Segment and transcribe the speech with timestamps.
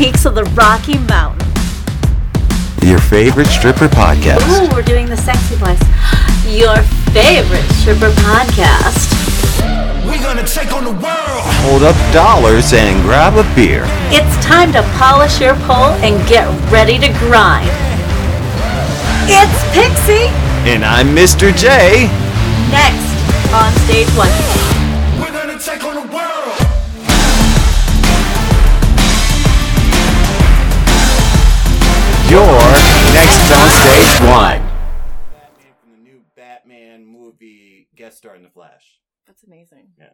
[0.00, 1.46] peaks of the Rocky Mountain.
[2.88, 4.40] Your favorite stripper podcast.
[4.48, 5.78] Ooh, we're doing the sexy voice.
[6.48, 6.74] Your
[7.12, 9.12] favorite stripper podcast.
[10.06, 11.44] We're gonna take on the world.
[11.68, 13.82] Hold up dollars and grab a beer.
[14.08, 17.68] It's time to polish your pole and get ready to grind.
[19.28, 20.32] It's Pixie
[20.64, 21.54] And I'm Mr.
[21.54, 22.08] J.
[22.72, 24.79] next on stage one.
[32.30, 32.46] You're
[33.12, 34.62] next on stage one.
[34.62, 39.00] Batman from the new Batman movie guest star in the Flash.
[39.26, 39.88] That's amazing.
[39.98, 40.10] Yeah.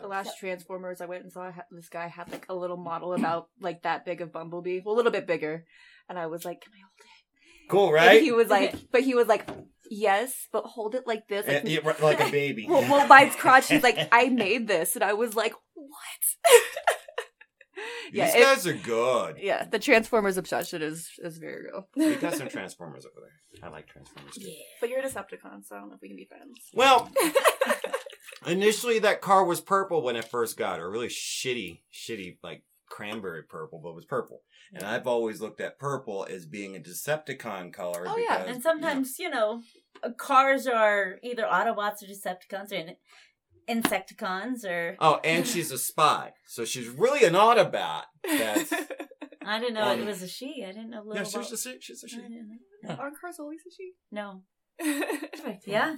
[0.00, 3.48] The last Transformers I went and saw, this guy had like a little model about
[3.60, 5.64] like that big of Bumblebee, well, a little bit bigger,
[6.08, 8.22] and I was like, "Can I hold it?" Cool, And right?
[8.22, 9.48] he was like, but he was like,
[9.90, 12.66] "Yes, but hold it like this." Like, yeah, right, like a baby.
[12.68, 15.90] well, well, by its crotch, he's like, "I made this," and I was like, "What?"
[18.12, 19.36] yeah, These it- guys are good.
[19.40, 19.64] yeah.
[19.64, 21.88] The Transformers obsession is is very real.
[21.96, 23.68] We got some Transformers over there.
[23.68, 24.50] I like Transformers too.
[24.80, 26.58] But you're a Decepticon, so I don't know if we can be friends.
[26.74, 27.10] Well,
[28.46, 30.90] initially that car was purple when I first got her.
[30.90, 34.42] Really shitty, shitty, like cranberry purple, but it was purple.
[34.72, 38.04] And I've always looked at purple as being a Decepticon color.
[38.08, 39.62] Oh, yeah, And sometimes, you know,
[40.02, 42.96] uh, cars are either Autobots or Decepticons or in-
[43.68, 44.96] Insecticons or.
[45.00, 46.32] Oh, and she's a spy.
[46.46, 48.02] So she's really an Autobot.
[48.24, 48.72] That's.
[49.48, 50.64] I didn't know Um, it was a she.
[50.64, 51.16] I didn't know little.
[51.16, 52.16] yeah, she's Bo- a, she's a she.
[52.16, 52.94] didn't know.
[52.94, 53.92] Are cars always a she?
[54.10, 54.42] No.
[55.66, 55.96] Yeah.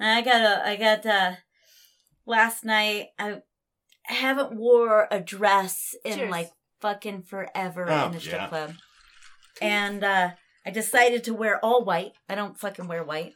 [0.00, 0.66] I got a.
[0.68, 1.32] I got uh
[2.26, 3.06] last night.
[3.18, 3.42] I
[4.04, 6.30] haven't wore a dress in Cheers.
[6.30, 8.48] like fucking forever Oh, in the strip yeah.
[8.48, 8.72] club,
[9.62, 10.30] and uh
[10.66, 12.12] I decided to wear all white.
[12.28, 13.32] I don't fucking wear white.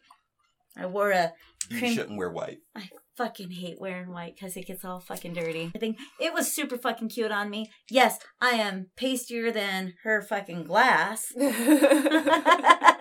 [0.77, 1.33] I wore a
[1.71, 2.59] You Cream- shouldn't wear white.
[2.77, 2.89] I
[3.19, 5.73] fucking hate wearing white because it gets all fucking dirty.
[5.75, 7.69] I think it was super fucking cute on me.
[7.91, 11.33] Yes, I am pastier than her fucking glass.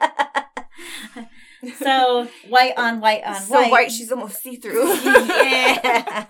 [1.80, 3.72] so white on white on white so white.
[3.72, 4.94] white, she's almost see through.
[4.96, 6.26] yeah,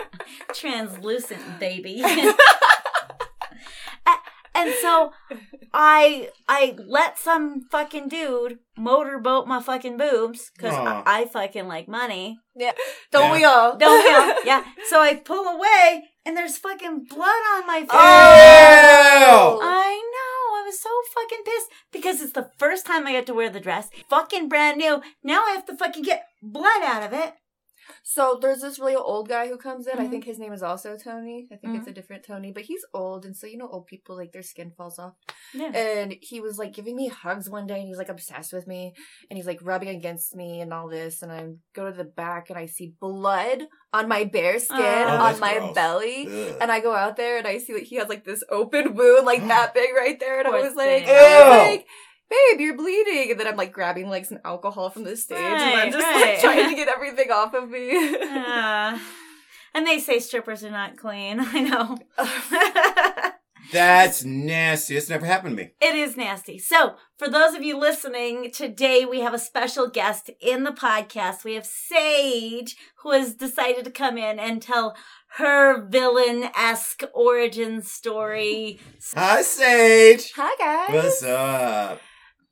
[0.53, 2.03] translucent baby.
[4.57, 5.11] And so
[5.73, 11.03] I I let some fucking dude motorboat my fucking boobs because Aw.
[11.05, 12.39] I, I fucking like money.
[12.55, 12.73] Yeah.
[13.11, 13.77] Don't we all?
[13.77, 14.35] Don't we all?
[14.45, 14.63] Yeah.
[14.89, 17.89] So I pull away and there's fucking blood on my face.
[17.91, 19.59] Oh!
[19.61, 20.57] I know.
[20.59, 23.59] I was so fucking pissed because it's the first time I get to wear the
[23.59, 23.89] dress.
[24.09, 25.01] Fucking brand new.
[25.23, 27.33] Now I have to fucking get blood out of it.
[28.03, 29.97] So there's this really old guy who comes in.
[29.99, 30.09] I Mhm.
[30.09, 31.47] think his name is also Tony.
[31.51, 31.79] I think Mm-hmm.
[31.79, 34.41] it's a different Tony, but he's old, and so you know, old people like their
[34.43, 35.13] skin falls off.
[35.53, 35.67] Yeah.
[35.75, 38.93] And he was like giving me hugs one day, and he's like obsessed with me,
[39.29, 41.21] and he's like rubbing against me and all this.
[41.21, 45.17] And I go to the back, and I see blood on my bare skin Oh,
[45.27, 45.73] on my gross.
[45.73, 46.27] belly.
[46.27, 46.57] Ugh.
[46.61, 49.25] And I go out there, and I see like he has like this open wound,
[49.25, 50.39] like that big right there.
[50.39, 51.09] And I was like, thing.
[51.09, 51.71] I was Ew.
[51.77, 51.87] like,
[52.29, 53.31] babe, you're bleeding.
[53.31, 56.21] And then I'm like grabbing like some alcohol from the stage, and I'm just right.
[56.21, 57.91] like trying to get everything off of me.
[57.93, 59.01] Ah.
[59.73, 61.39] and they say strippers are not clean.
[61.41, 61.97] I know.
[63.71, 64.95] That's nasty.
[64.95, 65.71] It's never happened to me.
[65.81, 66.57] It is nasty.
[66.57, 71.43] So, for those of you listening, today we have a special guest in the podcast.
[71.43, 74.95] We have Sage, who has decided to come in and tell
[75.37, 78.79] her villain esque origin story.
[79.15, 80.31] Hi, Sage.
[80.37, 80.55] Hi
[80.87, 81.03] guys.
[81.03, 81.99] What's up?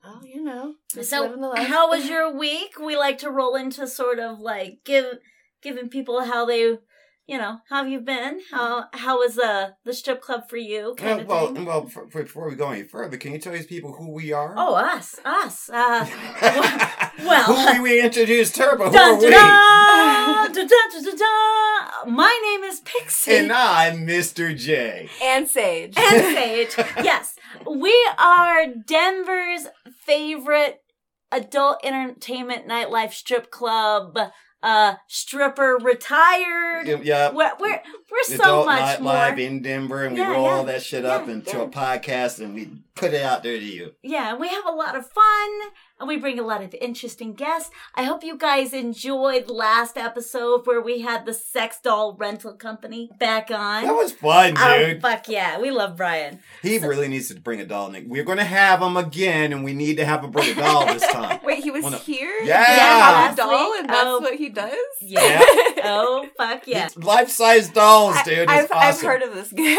[0.07, 0.75] Oh, you know.
[0.93, 1.67] just So, living the life.
[1.67, 2.79] how was your week?
[2.79, 5.05] We like to roll into sort of like give
[5.63, 6.77] giving people how they,
[7.27, 8.39] you know, how have you been?
[8.51, 10.93] How how was uh the strip club for you?
[10.97, 11.65] Kind Uh, of well, thing.
[11.65, 14.53] well, before, before we go any further, can you tell these people who we are?
[14.55, 15.69] Oh, us, us.
[15.69, 16.05] Uh,
[17.19, 17.43] well-
[17.73, 19.31] who we, we introduced her, but who are dun, we?
[22.07, 23.35] My name is Pixie.
[23.37, 24.55] And I'm Mr.
[24.55, 25.09] J.
[25.23, 25.95] and Sage.
[25.97, 26.75] and Sage.
[27.03, 27.35] yes,
[27.69, 29.67] we are Denver's
[30.05, 30.81] favorite
[31.31, 34.17] adult entertainment nightlife strip club.
[34.63, 36.87] Uh, stripper retired.
[36.87, 37.33] yeah, Yep.
[37.35, 37.81] We're we're,
[38.15, 39.13] we're so Adult much Night more.
[39.13, 41.63] Live in Denver, and we Yeah, roll all that shit up Yeah, into yeah.
[41.63, 43.91] a podcast, and we put it out there to you.
[44.03, 45.49] Yeah, we have a lot of fun
[45.99, 47.69] and we bring a lot of interesting guests.
[47.93, 53.09] I hope you guys enjoyed last episode where we had the sex doll rental company
[53.19, 53.83] back on.
[53.83, 55.01] That was fun, Oh, dude.
[55.01, 55.59] fuck yeah.
[55.59, 56.39] We love Brian.
[56.61, 57.89] He really needs to bring a doll.
[57.91, 58.05] Nick.
[58.07, 60.85] We're going to have him again, and we need to have him bring a doll
[60.93, 61.39] this time.
[61.43, 61.97] Wait, he was Well, no.
[61.99, 62.31] here?
[62.43, 62.59] Yeah.
[62.61, 63.79] Yeah, had a doll, week.
[63.81, 64.19] and that's Oh.
[64.19, 64.53] what he oh.
[64.53, 64.77] does?
[65.01, 65.41] Yeah.
[65.85, 66.87] oh, fuck yeah.
[66.97, 67.69] Life size
[68.13, 68.49] dolls, dude.
[68.49, 69.77] I, It's have I've heard of this guy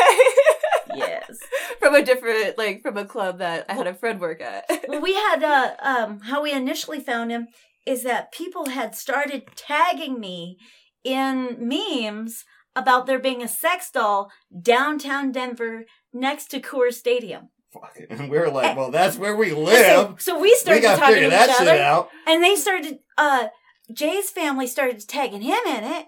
[0.97, 1.37] Yes.
[1.79, 4.65] from a different, like, from a club that I had a friend work at.
[4.89, 7.49] Well, we had, uh, um, how we initially found him
[7.85, 10.57] is that people had started tagging me
[11.05, 12.45] in memes
[12.75, 14.31] about there being a sex doll
[14.63, 17.51] downtown Denver next to Coors Stadium.
[17.73, 18.07] fuck it.
[18.11, 20.21] And we were like, well, that's where we live.
[20.21, 22.09] so we We started got to talking figure to that each shit other, out.
[22.27, 22.99] and they started.
[23.19, 23.49] uh
[23.93, 26.07] Jay's family started tagging him in it,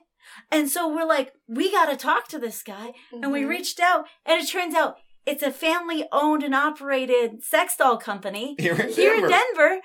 [0.50, 3.49] and so we're like, we got to talk to this guy, and we Mhm.
[3.49, 4.97] reached out, and it turns out
[5.27, 9.35] it's a family-owned and operated sex doll company Here in here in Denver.
[9.35, 9.81] Denver,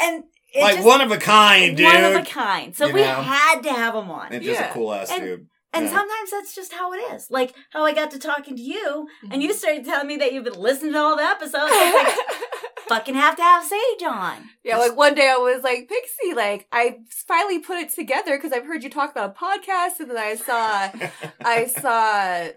[0.00, 1.86] and it Like just- one of a kind, dude.
[1.86, 2.76] one of a kind.
[2.76, 3.22] So You we know?
[3.22, 4.32] had to have him on.
[4.32, 5.46] And just a cool ass And- dude.
[5.72, 5.90] And Yeah.
[5.90, 7.26] sometimes that's just how it is.
[7.30, 9.54] Like how I got to talking to you, and you Mhm.
[9.54, 11.56] started telling me that you've been listening to all the episodes.
[11.56, 12.50] I was like,
[12.88, 14.50] fucking have to have Sage on.
[14.62, 18.52] Yeah, like one day I was like, Pixie, like I finally put it together because
[18.52, 20.90] I've heard you talk about a podcast, and then I saw,
[21.44, 22.48] I saw,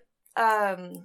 [0.41, 1.03] um,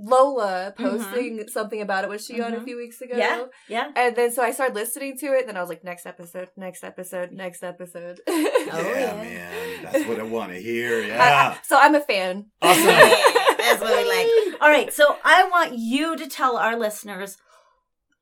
[0.00, 2.10] Lola posting something about it.
[2.10, 2.64] Was she on a Mhm.
[2.64, 3.16] few weeks ago?
[3.16, 3.90] Yeah, yeah.
[3.96, 6.50] And then so I started listening to it, and then I was like, next episode,
[6.56, 8.20] next episode, next episode.
[8.28, 9.14] Oh, yeah, yeah.
[9.14, 9.82] man.
[9.82, 11.02] That's what I want to hear.
[11.02, 11.56] Yeah.
[11.64, 12.46] so I'm a fan.
[12.62, 12.84] Awesome.
[13.58, 14.62] That's what we like.
[14.62, 17.36] All right, so I want you to tell our listeners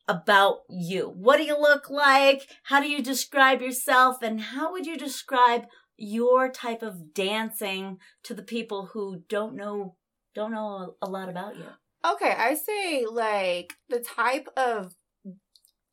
[0.08, 1.08] about you.
[1.08, 2.49] What do you look like?
[2.64, 4.23] How do you describe yourself?
[4.23, 5.67] And how would you describe
[5.97, 9.97] your type of dancing to the people who don't know
[10.35, 11.64] don't know a lot about you?
[12.05, 14.94] Okay, I say like the type of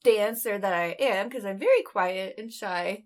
[0.04, 3.04] dancer that I am because I'm very quiet and shy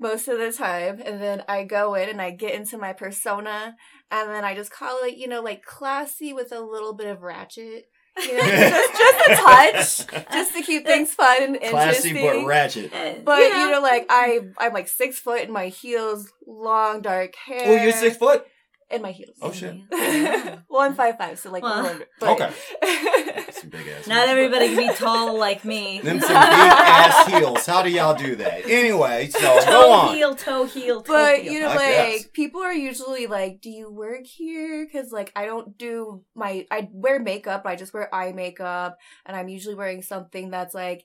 [0.00, 3.76] most of the time, and then I go in and I get into my persona,
[4.10, 7.22] and then I just call it, you know, like classy with a little bit of
[7.22, 7.84] ratchet.
[8.22, 12.18] You know, just, just a touch, just to keep things fun and Classy interesting.
[12.18, 13.24] Uh, but ratchet.
[13.24, 13.70] But You you know.
[13.72, 17.62] know, like I, I'm like six foot in my heels, long dark hair.
[17.64, 18.46] Oh, you're six foot?
[18.92, 19.36] In my heels.
[19.40, 19.74] Oh, shit.
[20.68, 22.02] well, I'm five five, so like Well, a little.
[22.22, 22.50] Okay.
[23.52, 24.06] Some big ass.
[24.06, 26.00] Not everybody can be tall like me.
[26.00, 27.64] Them some big ass heels.
[27.66, 28.64] How do y'all do that?
[28.68, 30.14] Anyway, so go toe on.
[30.14, 31.52] heel, toe heel, toe But heel.
[31.52, 32.26] you know, I like guess.
[32.32, 36.88] people are usually like, "Do you work here?" Because like I don't do my I
[36.92, 37.62] wear makeup.
[37.66, 41.04] I just wear eye makeup, and I'm usually wearing something that's like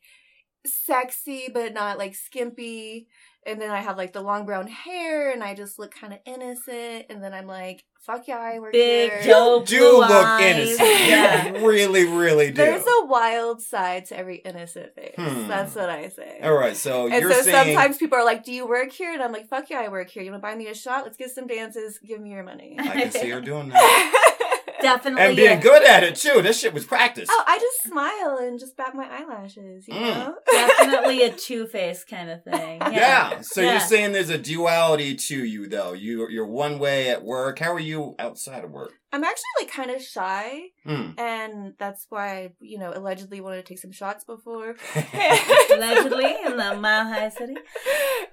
[0.66, 3.08] sexy but not like skimpy.
[3.48, 6.20] And then I have like the long brown hair, and I just look kind of
[6.26, 7.06] innocent.
[7.10, 10.56] And then I'm like, "Fuck yeah, I work Big here." Joe do look eyes.
[10.58, 11.08] innocent.
[11.08, 11.52] Yeah.
[11.66, 12.56] Really, really do.
[12.56, 15.16] There's a wild side to every innocent face.
[15.16, 15.48] Hmm.
[15.48, 16.42] That's what I say.
[16.44, 19.14] All right, so And you're so saying sometimes people are like, "Do you work here?"
[19.14, 20.24] And I'm like, "Fuck yeah, I work here.
[20.24, 21.04] You want to buy me a shot?
[21.06, 22.00] Let's get some dances.
[22.00, 24.34] Give me your money." I can see her doing that
[24.82, 25.22] Definitely.
[25.24, 26.42] and being a- good at it too.
[26.42, 27.28] This shit was practice.
[27.32, 30.02] Oh, I just smile and just bat my eyelashes, you Mm.
[30.18, 30.36] know?
[30.52, 32.80] Definitely a two face kind of thing.
[32.82, 32.90] Yeah.
[32.92, 33.42] Yeah.
[33.42, 33.72] So Yeah.
[33.72, 35.94] you're saying there's a duality to you, though.
[35.94, 37.60] You you're one way at work.
[37.60, 38.92] How are you outside of work?
[39.14, 41.12] I'm actually like kind of shy, Hmm.
[41.18, 44.76] and that's why I, you know, allegedly wanted to take some shots before.
[45.72, 47.56] Allegedly in the Mile High City.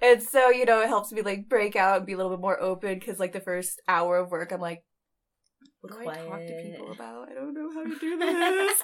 [0.02, 2.41] and so, you know, it helps me like break out and be a little bit
[2.41, 4.82] more open because, like, the first hour of work, I'm like,
[5.89, 7.29] what do I talk to people about?
[7.31, 8.83] I don't know how to do this.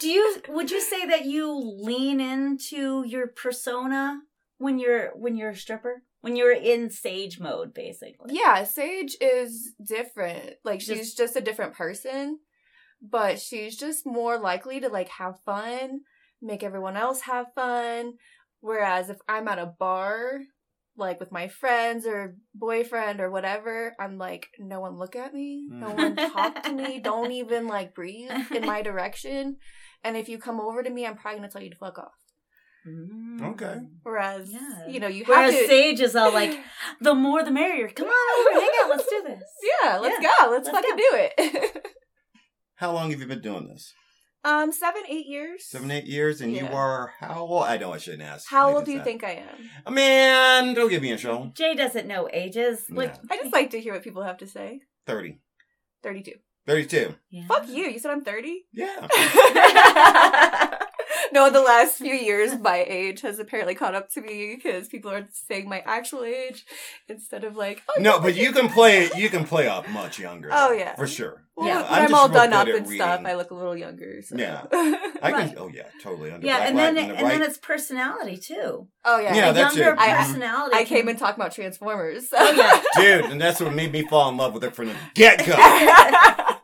[0.00, 4.20] Do you would you say that you lean into your persona
[4.58, 6.02] when you're when you're a stripper?
[6.22, 8.34] When you're in sage mode, basically.
[8.36, 10.50] Yeah, Sage is different.
[10.64, 12.38] Like Just- she's just a different person,
[13.00, 16.02] but she's just more likely to like have fun,
[16.40, 18.14] make everyone else have fun.
[18.60, 20.42] Whereas if I'm at a bar,
[20.96, 25.66] like with my friends or boyfriend or whatever, I'm like, no one look at me,
[25.70, 25.96] no Mm.
[25.96, 29.56] one talk to me, don't even like breathe in my direction.
[30.04, 32.12] And if you come over to me, I'm probably gonna tell you to fuck off.
[32.86, 33.52] Mm.
[33.52, 33.76] Okay.
[34.02, 34.88] Whereas, Yeah.
[34.88, 35.68] you know, you Whereas have to.
[35.68, 36.58] Sage is all like,
[37.00, 37.88] the more the merrier.
[37.88, 39.42] Come on over, hang out, let's do this.
[39.82, 40.50] yeah, let's Yeah, go.
[40.50, 40.96] Let's, let's fucking go.
[40.96, 41.86] do it.
[42.76, 43.94] How long have you been doing this?
[44.44, 45.64] Um, seven, eight years.
[45.66, 47.64] Seven, eight years, and you are how old?
[47.64, 48.48] I know I shouldn't ask.
[48.48, 49.04] How old do you that.
[49.04, 49.70] think I am?
[49.86, 51.50] Uh, Man, don't give me a show.
[51.54, 52.84] Jay doesn't know ages.
[52.90, 54.80] Like I just like to hear what people have to say.
[55.06, 55.38] 30.
[56.02, 56.32] 32.
[56.66, 57.14] 32.
[57.30, 57.46] Yeah.
[57.46, 57.84] Fuck you.
[57.84, 58.64] You said I'm 30?
[58.72, 59.08] Yeah.
[61.34, 65.10] no, the last few years, my age has apparently caught up to me because people
[65.10, 66.64] are saying my actual age
[67.08, 69.08] instead of like, oh, No, but you can play.
[69.16, 70.50] You can play up much younger.
[70.52, 70.94] Oh, yeah.
[70.94, 71.42] for sure.
[71.56, 73.22] well, Yeah, when I'm I'm, all done up at and stuff.
[73.24, 74.22] I look a little younger.
[74.22, 74.36] So.
[74.36, 74.64] Yeah.
[74.72, 75.32] I can.
[75.32, 75.54] Right.
[75.56, 76.30] Oh yeah, totally.
[76.30, 77.38] Under Yeah, black and then and the and right.
[77.40, 78.88] then it's personality too.
[79.04, 79.34] oh, yeah.
[79.34, 79.98] Yeah, a that's younger it.
[79.98, 80.22] Mm-hmm.
[80.22, 80.76] Personality.
[80.76, 82.28] I came can- in talking about Transformers.
[82.28, 82.36] So.
[82.38, 83.20] Oh, yeah.
[83.20, 85.54] dude, and that's what made me fall in love with it from the get go.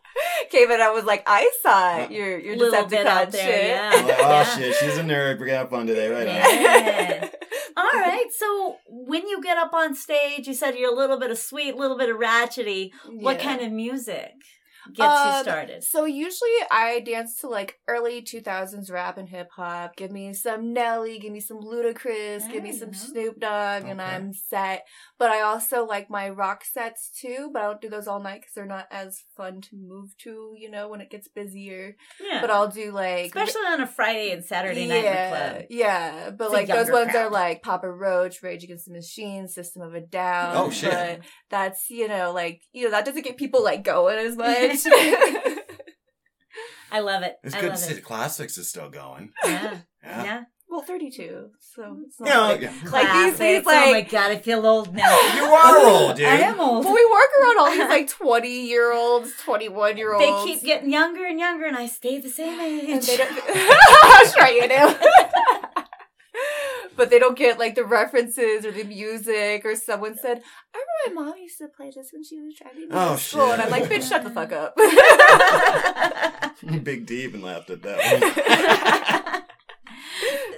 [0.51, 3.67] Came in, I was like, I saw your your Little bit out Decepticon there, shit.
[3.69, 3.91] yeah.
[3.95, 4.45] Oh, oh Yeah.
[4.57, 5.39] shit, she's a nerd.
[5.39, 6.27] We're gonna have fun today, right?
[6.27, 7.29] Yeah.
[7.77, 8.27] All right.
[8.37, 11.75] So when you get up on stage, you said you're a little bit of sweet,
[11.75, 12.91] a little bit of ratchety.
[13.07, 13.45] What Yeah.
[13.45, 14.33] kind of music?
[14.95, 15.85] Gets you Um, started?
[15.85, 19.97] So usually I dance to like early 2000s rap and hip hop.
[19.97, 22.99] Give me some Nelly, give me some Ludacris, give me some you go.
[23.13, 24.85] Snoop Dogg, and I'm set.
[25.19, 28.41] But I also like my rock sets too, but I don't do those all night
[28.41, 31.97] because they're not as fun to move to, you know, when it gets busier.
[32.21, 32.41] Yeah.
[32.41, 33.27] But I'll do like.
[33.27, 35.67] Especially on a Friday and Saturday night yeah, in the club.
[35.71, 37.27] Yeah, but It's like those ones crowd.
[37.27, 40.57] are like Papa Roach, Rage Against the Machine, System of a Down.
[40.57, 40.91] Oh, shit.
[40.91, 44.78] But that's you know like you know that doesn't get people like going as much.
[46.91, 47.37] I love it.
[47.45, 47.97] It's I good to see it.
[47.97, 49.33] the classics is still going.
[49.45, 49.79] Yeah.
[50.05, 50.23] Yeah.
[50.25, 50.43] Yeah.
[50.71, 52.69] well, thirty two, so it's not Yeah, like, yeah.
[52.69, 52.83] like
[53.13, 53.39] these Classics.
[53.41, 55.19] these oh my god, I feel old now.
[55.35, 56.27] You are old, dude.
[56.27, 56.85] I am old.
[56.85, 60.25] But we work around all these like twenty year olds, twenty one year olds.
[60.47, 62.85] They keep getting younger and younger, and I stay the same age.
[62.85, 63.07] and age.
[63.07, 63.35] they don't.
[63.45, 64.97] That's right, you know.
[66.99, 70.43] But they don't get like the references or the music or someone said,
[70.75, 73.21] I remember my mom used to play this when she was driving me Oh, to
[73.21, 73.53] school.
[73.53, 74.77] And I'm like, bitch, shut the fuck up.
[76.85, 79.45] Big D even laughed at that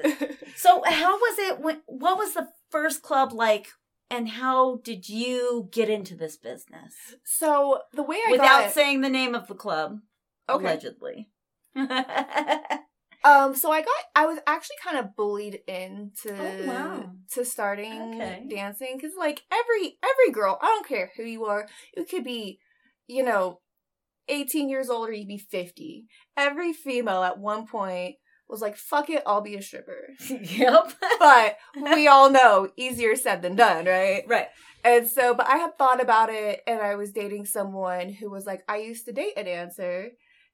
[0.02, 0.30] one.
[0.56, 1.60] so, how was it?
[1.60, 3.68] When, what was the first club like,
[4.10, 9.02] and how did you get into this business so the way I without got saying
[9.02, 10.00] the name of the club?
[10.48, 10.64] Okay.
[10.64, 11.28] Allegedly.
[13.24, 17.10] Um so I got I was actually kind of bullied into Oh, wow.
[17.32, 18.46] to starting Okay.
[18.48, 22.58] dancing cuz like every every girl, I don't care who you are, you could be,
[23.06, 23.60] you know,
[24.28, 26.06] 18 years old or you would be 50.
[26.36, 28.16] Every female at one point
[28.48, 30.08] was like, fuck it, I'll be a stripper.
[30.42, 30.92] yep.
[31.18, 31.56] But
[31.92, 34.24] we all know easier said than done, right?
[34.26, 34.48] right.
[34.82, 38.46] And so, but I had thought about it and I was dating someone who was
[38.46, 40.10] like, I used to date a dancer.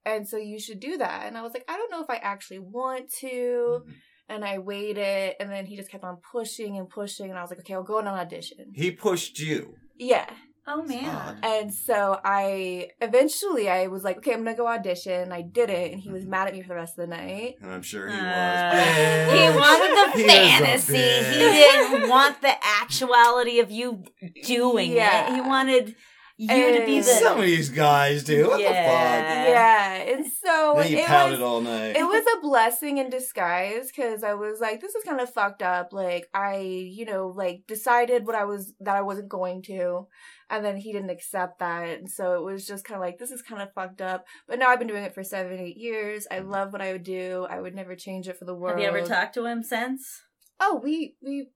[0.07, 1.27] And so you should do that.
[1.27, 3.83] And I was like, I don't know if I actually want to.
[3.87, 3.93] though.
[4.29, 5.35] And I waited.
[5.41, 7.29] And then he just kept on pushing and pushing.
[7.31, 8.73] And I was like, okay, I'll go on an audition.
[8.75, 9.75] he pushed you.
[9.99, 10.29] Yeah.
[10.69, 11.39] Oh man.
[11.45, 15.31] And so I eventually I was like, okay, I'm gonna go audition.
[15.31, 17.55] I did it, and he was mad at me for the rest of the night.
[17.63, 19.33] And I'm sure he Uh, was.
[19.39, 20.97] He wanted the He fantasy.
[20.97, 24.03] He didn't want the actuality of you
[24.45, 25.29] doing Yeah.
[25.31, 25.35] it.
[25.37, 25.95] He wanted
[26.38, 27.11] you to be And- the.
[27.11, 28.49] Some of these guys do.
[28.49, 28.73] What Yeah.
[28.73, 30.83] The fuck yeah, and so the?
[30.83, 31.97] Then you it pouted was, all night.
[31.97, 35.62] it was a blessing in disguise because I was like, this is kind of fucked
[35.62, 35.93] up.
[35.93, 40.09] Like I, you know, like decided what I was that I wasn't going to,
[40.50, 43.31] and then he didn't accept that, and so it was just kind of like this
[43.31, 44.26] is kind of fucked up.
[44.47, 46.26] But now I've been doing it for seven, eight years.
[46.31, 46.50] I mm-hmm.
[46.50, 47.47] love what I would do.
[47.49, 48.78] I would never change it for the world.
[48.78, 50.23] Have you ever talked to him since?
[50.61, 51.49] Oh, we we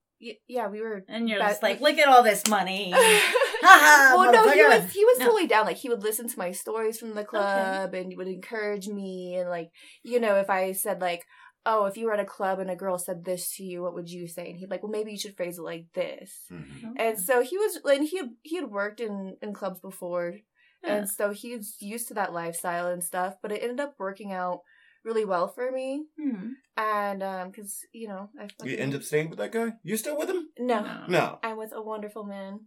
[0.49, 1.04] yeah we were.
[1.08, 2.94] And you're That- just like, look at all this money.
[3.62, 5.26] Ha, well, no, he was he was No.
[5.26, 5.66] totally down.
[5.66, 9.36] Like he would listen to my stories from the club and he would encourage me
[9.36, 9.70] and like
[10.02, 11.24] you know if I said like
[11.66, 13.92] oh if you were at a club and a girl said this to you what
[13.94, 16.94] would you say and he'd like well maybe you should phrase it like this Mhm.
[16.96, 20.36] and so he was and he had he had worked in in clubs before
[20.82, 20.94] Yeah.
[20.94, 24.60] and so he's used to that lifestyle and stuff but it ended up working out
[25.04, 26.52] really well for me Hmm.
[26.78, 29.74] and um because you know I You end up staying with that guy?
[29.82, 30.48] You still with him?
[30.58, 30.80] no.
[30.80, 31.04] No.
[31.08, 31.38] No.
[31.42, 32.60] I'm with a wonderful man.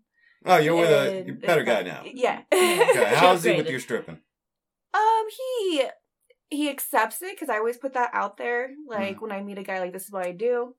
[0.45, 2.03] Oh, you're with a you're better guy now.
[2.05, 2.41] Yeah.
[2.51, 3.15] Okay.
[3.15, 4.19] How's he with your stripping?
[4.93, 5.83] Um, he
[6.49, 8.71] he accepts it because I always put that out there.
[8.87, 9.21] Like Mhm.
[9.21, 10.75] when I meet a guy, like this is what I do.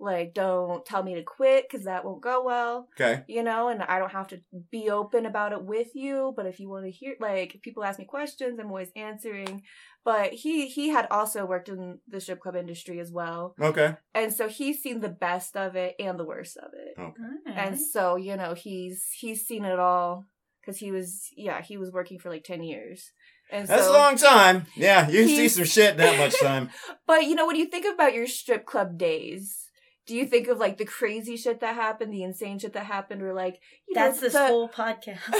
[0.00, 3.22] Like, don't tell me to quit because that won't go well, Okay.
[3.28, 3.68] you know.
[3.68, 6.32] And I don't have to be open about it with you.
[6.36, 9.62] But if you want to hear, like, if people ask me questions, I'm always answering.
[10.04, 13.96] But he he had also worked in the strip club industry as well, Okay.
[14.14, 17.00] and so he's seen the best of it and the worst of it.
[17.00, 17.54] Okay.
[17.54, 20.26] And so, you know, he's he's seen it all
[20.60, 23.12] because he was yeah, he was working for like 10 years.
[23.50, 24.66] And That's so, a long time.
[24.76, 26.70] Yeah, you see some shit that much time.
[27.06, 29.63] But you know, when you think about your strip club days,
[30.06, 33.22] do you think of like the crazy shit that happened, the insane shit that happened,
[33.22, 33.58] or like
[33.88, 35.20] you That's know, this the- whole podcast.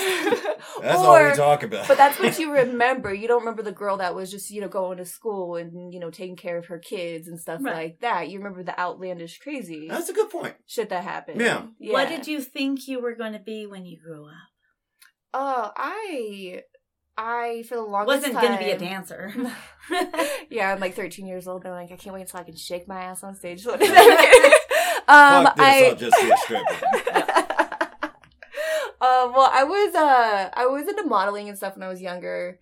[0.80, 1.86] That's or, all we talk about.
[1.86, 3.12] But that's what you remember.
[3.12, 6.00] You don't remember the girl that was just, you know, going to school and, you
[6.00, 7.74] know, taking care of her kids and stuff Right.
[7.74, 8.28] like that.
[8.30, 10.54] You remember the outlandish crazy That's a good point.
[10.66, 11.40] shit that happened.
[11.40, 11.66] Yeah.
[11.78, 14.32] What did you think you were going to be when you grew up?
[15.34, 16.62] Oh, I
[17.16, 19.32] I for the longest time Wasn't going to be a dancer.
[20.50, 21.64] yeah, I'm like 13 years old.
[21.64, 23.64] And I'm like, I can't wait until I can shake my ass on stage.
[25.08, 26.76] Um, Fuck this, I I'll just be a stripper.
[29.00, 32.58] um, well, I was uh, I was into modeling and stuff when I was younger,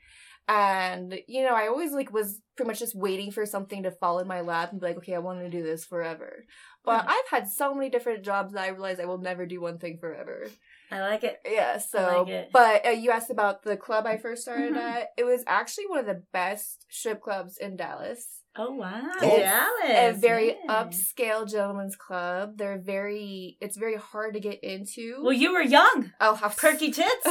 [0.48, 4.18] and you know, I always like was pretty much just waiting for something to fall
[4.18, 6.44] in my lap and be like, okay, I want to do this forever.
[6.84, 7.08] But Hmm.
[7.08, 9.98] I've had so many different jobs that I realized I will never do one thing
[9.98, 10.48] forever.
[10.92, 11.40] I like it.
[11.48, 12.50] Yeah, so like it.
[12.52, 14.76] but uh, you asked about the club I first started Mhm.
[14.76, 15.08] at.
[15.16, 18.26] It was actually one of the best strip clubs in Dallas.
[18.54, 19.00] Oh, wow.
[19.22, 20.16] It's Dallas.
[20.16, 20.58] a very Yay.
[20.68, 22.58] upscale gentleman's club.
[22.58, 25.22] They're very it's very hard to get into.
[25.22, 26.12] Well, you were young.
[26.20, 27.24] oh, how Perky tits.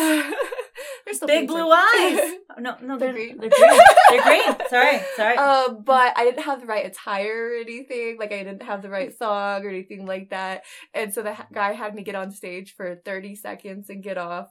[1.20, 2.20] There's Big blue eyes.
[2.20, 3.38] Oh, no, no, They're they're green.
[3.40, 3.80] They're green.
[4.10, 4.56] They're green.
[4.70, 5.38] Sorry, sorry.
[5.38, 8.18] um, but I didn't have the right attire or anything.
[8.20, 10.64] Like I didn't have the right song or anything like that.
[10.94, 14.18] And so the ha- guy had me get on stage for 30 seconds and get
[14.18, 14.48] off.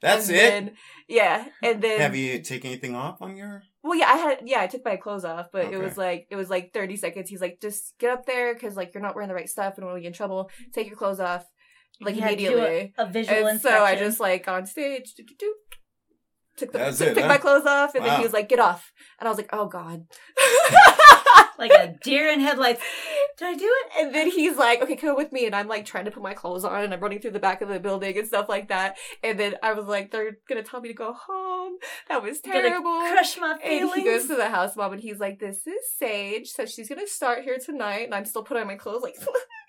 [0.00, 0.40] That's And it.
[0.40, 0.70] then-
[1.08, 3.62] yeah, and then Have you taken anything off on your?
[3.82, 6.36] Well, yeah, I had yeah, I took my clothes off, but it was like it
[6.36, 7.28] was like thirty seconds.
[7.28, 9.86] He's like, just get up there because like you're not wearing the right stuff and
[9.86, 10.50] we'll get in trouble.
[10.72, 11.44] Take your clothes off,
[12.00, 12.94] like You had to do immediately.
[12.96, 14.06] a, a visual And so I inspection.
[14.08, 15.14] just like on stage,
[16.56, 17.28] took the took, it, took huh?
[17.28, 19.66] my clothes off, and then he was like, get off, and I was like, oh
[19.66, 20.06] god.
[21.58, 22.80] like a deer in headlights.
[23.38, 24.04] Did I do it?
[24.04, 25.46] And then he's like, okay, come with me.
[25.46, 27.62] And I'm like trying to put my clothes on and I'm running through the back
[27.62, 28.96] of the building and stuff like that.
[29.22, 31.74] And then I was like, they're going to tell me to go home.
[32.08, 33.00] That was Gonna terrible.
[33.00, 33.92] crush my feelings.
[33.92, 36.50] And he goes to the house mom and he's like, This is Sage.
[36.50, 38.04] So she's gonna start here tonight.
[38.04, 39.16] And I'm still putting on my clothes like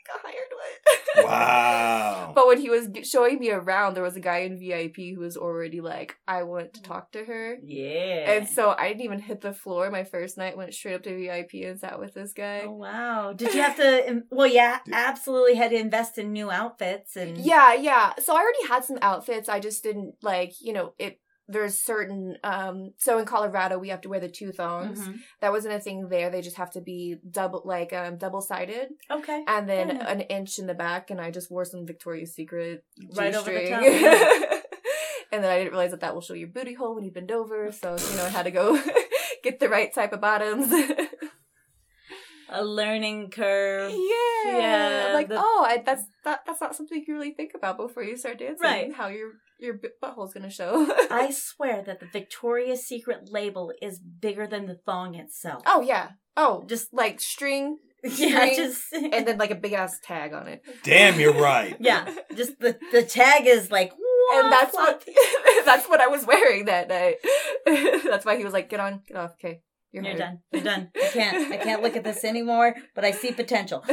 [0.07, 1.25] got hired what?
[1.25, 2.21] Wow.
[2.35, 5.37] But when he was showing me around, there was a guy in VIP who was
[5.37, 6.83] already like, I want to mm.
[6.83, 7.57] talk to her.
[7.63, 8.31] Yeah.
[8.31, 9.89] And so I didn't even hit the floor.
[9.89, 12.63] My first night went straight up to VIP and sat with this guy.
[12.65, 13.33] Oh wow!
[13.37, 14.23] Did you have to?
[14.29, 18.13] Well, yeah, absolutely had to invest in new outfits and Yeah, yeah.
[18.19, 19.47] So I already had some outfits.
[19.47, 21.19] I just didn't like, you know, it.
[21.47, 22.37] There's certain.
[22.43, 24.99] um So in Colorado, we have to wear the two thongs.
[24.99, 25.19] Mhm.
[25.41, 26.29] That wasn't a thing there.
[26.29, 29.43] They just have to be double, like um double sided, Okay.
[29.47, 30.07] and then Yeah.
[30.11, 31.11] an inch in the back.
[31.11, 32.83] And I just wore some Victoria's Secret
[33.15, 33.83] Right over the top,
[35.31, 37.31] and then I didn't realize that that will show your booty hole when you bend
[37.31, 37.71] over.
[37.71, 38.81] So you know, I had to go
[39.43, 40.67] get the right type of bottoms.
[42.55, 43.91] A learning curve.
[43.91, 47.77] Yeah, Yeah, like the- oh, I, that's that, that's not something you really think about
[47.77, 48.57] before you start dancing.
[48.61, 48.93] Right.
[48.93, 50.85] How your your b- butthole's gonna show.
[51.09, 55.63] I swear that the Victoria's Secret label is bigger than the thong itself.
[55.65, 56.09] oh yeah.
[56.37, 58.09] Oh, Just- just like string yeah,
[58.51, 60.61] string, just and then like a big ass tag on it.
[60.83, 61.75] Damn, you're right.
[61.79, 63.91] yeah, just the the tag is like
[64.35, 67.15] And that's what what that's what I was wearing that night.
[67.65, 69.61] that's why he was like, "Get on, get off, okay,
[69.91, 70.39] you're, You're done.
[70.51, 70.89] You're done.
[70.95, 71.53] I can't.
[71.53, 72.75] I can't look at this anymore.
[72.95, 73.83] But I see potential.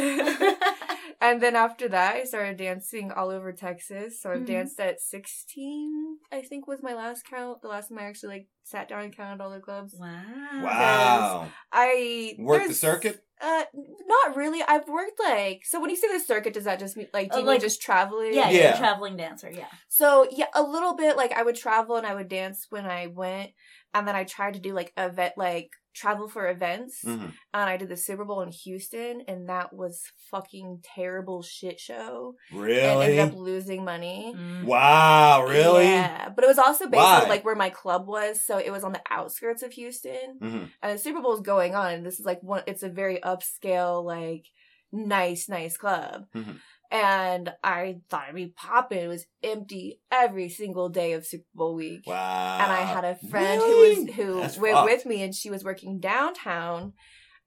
[1.20, 4.20] and then after that, I started dancing all over Texas.
[4.20, 4.46] So I Mhm.
[4.46, 7.62] danced at 16, I think was my last count.
[7.62, 9.94] The last time I actually like sat down and counted all the clubs.
[9.98, 10.22] Wow.
[10.62, 11.48] Wow.
[11.72, 13.20] I Worked the circuit?
[13.40, 13.64] Uh,
[14.06, 14.62] not really.
[14.62, 15.80] I've worked like so.
[15.80, 17.60] When you say the circuit, does that just mean like do Uh, you like- mean
[17.60, 18.34] just traveling?
[18.34, 18.62] Yeah, Yeah.
[18.66, 19.50] you're a traveling dancer.
[19.50, 19.66] Yeah.
[19.88, 21.16] So yeah, a little bit.
[21.16, 23.50] Like I would travel and I would dance when I went,
[23.94, 27.02] and then I tried to do like event like travel for events.
[27.04, 31.78] hmm And I did the Super Bowl in Houston, and that was fucking terrible shit
[31.78, 32.34] show.
[32.52, 32.80] Really?
[32.80, 34.34] And ended up losing money.
[34.36, 34.64] Mm.
[34.64, 35.84] Wow, really?
[35.84, 37.22] Yeah, but it was also based Why?
[37.22, 40.38] on like where my club was, so it was on the outskirts of Houston.
[40.40, 42.62] hmm And the Super Bowl is going on, and this is like one.
[42.66, 44.46] It's a very upscale, like
[44.92, 46.26] nice, nice club.
[46.34, 46.56] Mhm.
[46.92, 48.98] And I thought it'd be popping.
[48.98, 52.02] It was empty every single day of Super Bowl week.
[52.06, 52.58] Wow.
[52.60, 53.94] And I had a friend Really?
[53.94, 54.90] who was who That's went fucked.
[54.92, 56.92] with me, and she was working downtown.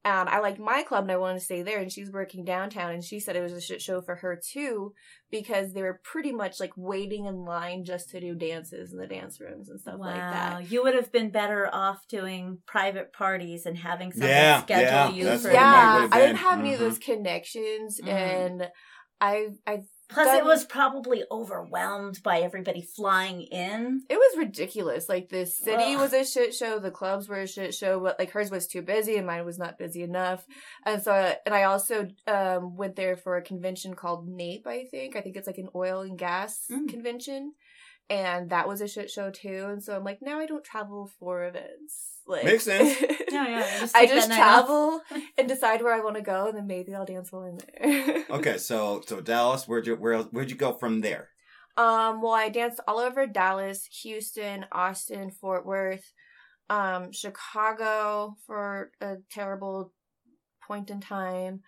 [0.04, 1.80] And I liked my club, and I wanted to stay there.
[1.80, 4.40] And she was working downtown, and she said it was a shit show for her
[4.54, 4.94] too,
[5.32, 9.08] because they were pretty much like waiting in line just to do dances in the
[9.08, 10.06] dance rooms and stuff wow.
[10.08, 10.72] like that.
[10.72, 15.10] You would have been better off doing private parties and having someone Yeah, schedule yeah,
[15.10, 16.36] you that's for what it might yeah, I didn't been.
[16.38, 16.84] have any of Mhm.
[16.84, 18.08] those connections, Mhm.
[18.08, 18.72] and
[19.22, 24.04] I I Plus, it was probably overwhelmed by everybody flying in.
[24.08, 25.10] it was ridiculous.
[25.10, 26.00] Like the city Ugh.
[26.00, 28.84] was a shit show, the clubs were a shit show, but like hers was too
[28.84, 30.46] busy and mine was not busy enough.
[30.86, 34.68] And so, and I also um went there for a convention called NAPE.
[34.68, 36.88] I think I think it's like an oil and gas Mm.
[36.88, 37.54] convention.
[38.10, 39.68] And that was a shit show too.
[39.70, 42.20] And so I'm like, now I don't travel for events.
[42.28, 42.96] Like Makes sense.
[43.32, 43.80] Yeah, yeah.
[43.80, 44.66] Just I just that night off.
[44.66, 45.02] travel
[45.38, 48.24] and decide where I want to go, and then maybe I'll dance while I'm there.
[48.30, 51.30] Okay, so so Dallas, where'd you where where'd you go from there?
[51.78, 56.14] Um, well, I danced all over Dallas, Houston, Austin, Fort Worth,
[56.70, 59.92] um, Chicago for a terrible
[60.66, 61.62] point in time,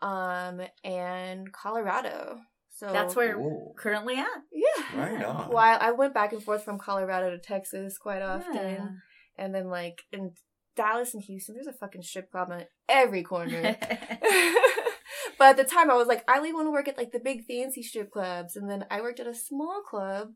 [0.00, 2.38] um, and Colorado.
[2.80, 3.42] So That's where Ooh.
[3.42, 4.26] we're currently at.
[4.50, 5.48] yeah, Right on.
[5.50, 8.88] Well, I, I went back and forth from Colorado to Texas quite often, Yeah.
[9.36, 10.32] and then like in
[10.76, 13.76] Dallas and Houston, there's a fucking strip club at every corner.
[15.38, 17.20] but at the time, I was like, I only want to work at like the
[17.20, 20.28] big fancy strip clubs, and then I worked at a small club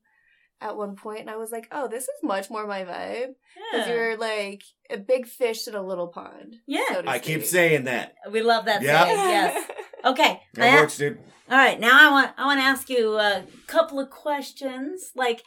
[0.60, 3.30] at one point, and I was like, oh, this is much more my vibe
[3.72, 3.94] because Yeah.
[3.94, 6.56] you're like a big fish in a little pond.
[6.66, 6.82] Yeah.
[6.92, 8.14] so to I keep saying that.
[8.30, 9.04] We love that Yeah.
[9.04, 9.18] saying.
[9.18, 9.70] Yes.
[10.04, 10.40] Okay.
[10.54, 11.18] That I- works, dude.
[11.50, 15.10] All right, now I want I want to ask you a couple of questions.
[15.14, 15.42] Like,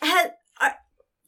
[0.00, 0.74] had, are,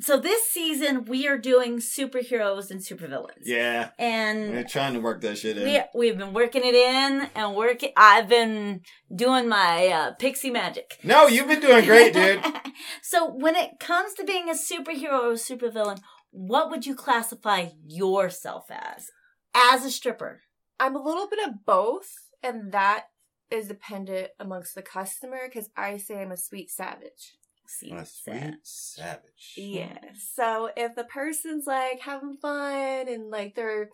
[0.01, 3.43] so this season we are doing superheroes and supervillains.
[3.45, 3.91] Yeah.
[3.99, 5.65] And We're trying to work that shit in.
[5.65, 7.93] we we've been working it in and working.
[7.95, 8.81] I've been
[9.15, 10.99] doing my uh, pixie magic.
[11.03, 12.43] No, you've been doing great, dude.
[13.03, 17.69] so when it comes to being a superhero or a supervillain, what would you classify
[17.87, 19.09] yourself as?
[19.55, 20.41] As a stripper.
[20.79, 22.11] I'm a little bit of both,
[22.47, 23.07] and that
[23.51, 27.37] is dependent amongst the customer because I say I'm a sweet savage.
[27.69, 29.55] See, A sweet savage.
[29.57, 29.99] Yeah.
[30.35, 33.91] So if the person's like having fun and like they're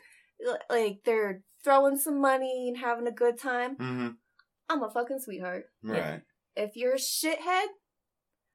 [0.68, 4.08] like they're throwing some money and having a good time, Mm-hmm.
[4.68, 5.64] I'm a fucking sweetheart.
[5.82, 6.22] Right.
[6.56, 7.66] If you're a shithead,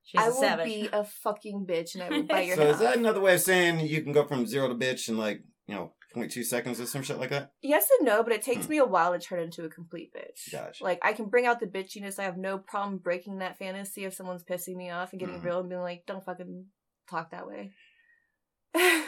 [0.04, 0.66] She's I a will savage.
[0.66, 2.58] be a fucking bitch and I will bite your head.
[2.58, 2.82] So head is off.
[2.82, 5.76] that another way of saying you can go from zero to bitch in like, you
[5.76, 7.52] know, 0.2 seconds or some shit like that?
[7.62, 8.72] Yes and no, but it takes Hmm.
[8.72, 10.52] me a while to turn into a complete bitch.
[10.52, 10.84] Gotcha.
[10.84, 12.18] Like I can bring out the bitchiness.
[12.20, 15.44] I have no problem breaking that fantasy if someone's pissing me off and getting Mhm.
[15.44, 16.68] real and being like, "Don't fucking
[17.10, 17.72] talk that way."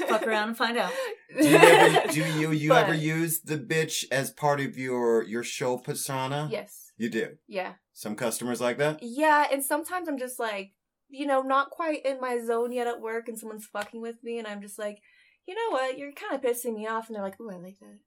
[0.07, 0.91] Fuck around and find out.
[1.39, 5.23] Do you ever, do you, you But- ever use the bitch as part of your
[5.23, 6.47] your show persona?
[6.51, 6.91] Yes.
[6.97, 7.37] You do.
[7.47, 7.75] Yeah.
[7.93, 8.99] Some customers like that?
[9.01, 10.71] Yeah, and sometimes I'm just like,
[11.09, 14.37] you know, not quite in my zone yet at work, and someone's fucking with me,
[14.39, 14.99] and I'm just like,
[15.49, 17.79] you know what, you're kind of pissing me off, and they're like, ooh, I like
[17.79, 17.97] that.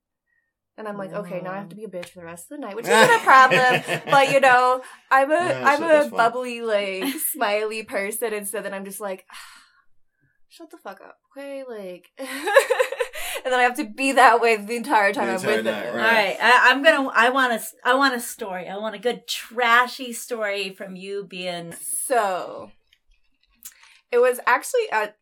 [0.79, 1.79] And I'm like, okay, now I have to mm.
[1.79, 3.83] be a bitch for the rest of the night, which isn't a problem.
[4.09, 6.17] but you know, I'm a Yeah, am shit, a that's fun.
[6.17, 9.37] bubbly, like smiley person, and so then I'm just like, ah,
[10.51, 11.65] shut the fuck up, okay?
[11.69, 12.29] Like, and
[13.53, 15.95] then I have to be that way the entire time The I'm with night, them.
[15.95, 17.09] All right, I, I'm gonna.
[17.09, 17.61] I want a.
[17.85, 18.69] I want a story.
[18.69, 21.75] I want a good trashy story from you being.
[22.07, 22.71] So,
[24.13, 25.17] it was actually at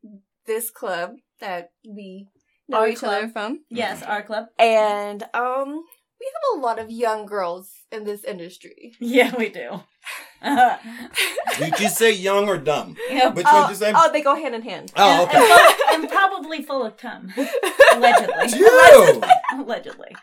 [0.47, 2.29] this club that we
[2.69, 3.13] know Our each club.
[3.25, 4.47] other from, Yes, our club.
[4.59, 5.85] and um,
[6.21, 8.93] we have a lot of young girls in this industry.
[9.01, 9.81] Yeah, we do.
[11.59, 12.97] Did you say young or dumb?
[13.11, 13.35] Yep.
[13.35, 13.93] Which oh, one did you say?
[13.95, 14.93] oh, they go hand in hand.
[14.97, 15.39] Oh, and, okay.
[15.39, 17.33] full- and probably full of cum.
[17.95, 18.47] Allegedly.
[18.49, 19.25] Dude!
[19.55, 20.17] Allegedly.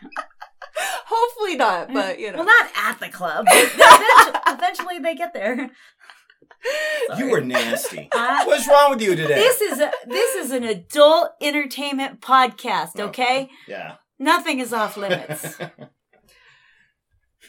[1.06, 2.38] Hopefully not, but you know.
[2.38, 3.46] Well, not at the club.
[3.48, 5.70] eventually, eventually they get there.
[7.16, 8.08] You were nasty.
[8.14, 9.34] I- What's wrong with you today?
[9.34, 12.98] this is a, this is an adult entertainment podcast.
[12.98, 13.94] Okay, Yeah.
[14.18, 15.56] nothing is off limits.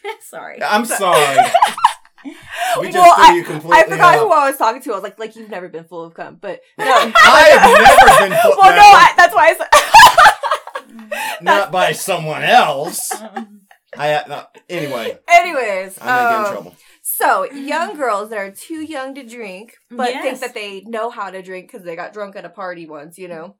[0.21, 0.61] Sorry.
[0.63, 1.37] I'm sorry.
[2.79, 4.21] We just Well, threw you completely I forgot off.
[4.21, 4.91] who I was talking to.
[4.91, 6.85] I was like, like you've never been full of cum, but no.
[6.85, 11.41] I have never been put well, no, I, that's why I said.
[11.41, 13.11] not by someone else.
[13.21, 13.61] Um,
[13.97, 15.17] I uh, anyway.
[15.29, 16.75] Anyways, I'm gonna get in um, trouble.
[17.21, 21.29] So, young girls that are too young to drink, but think that they know how
[21.29, 23.58] to drink because they got drunk at a party once, you know?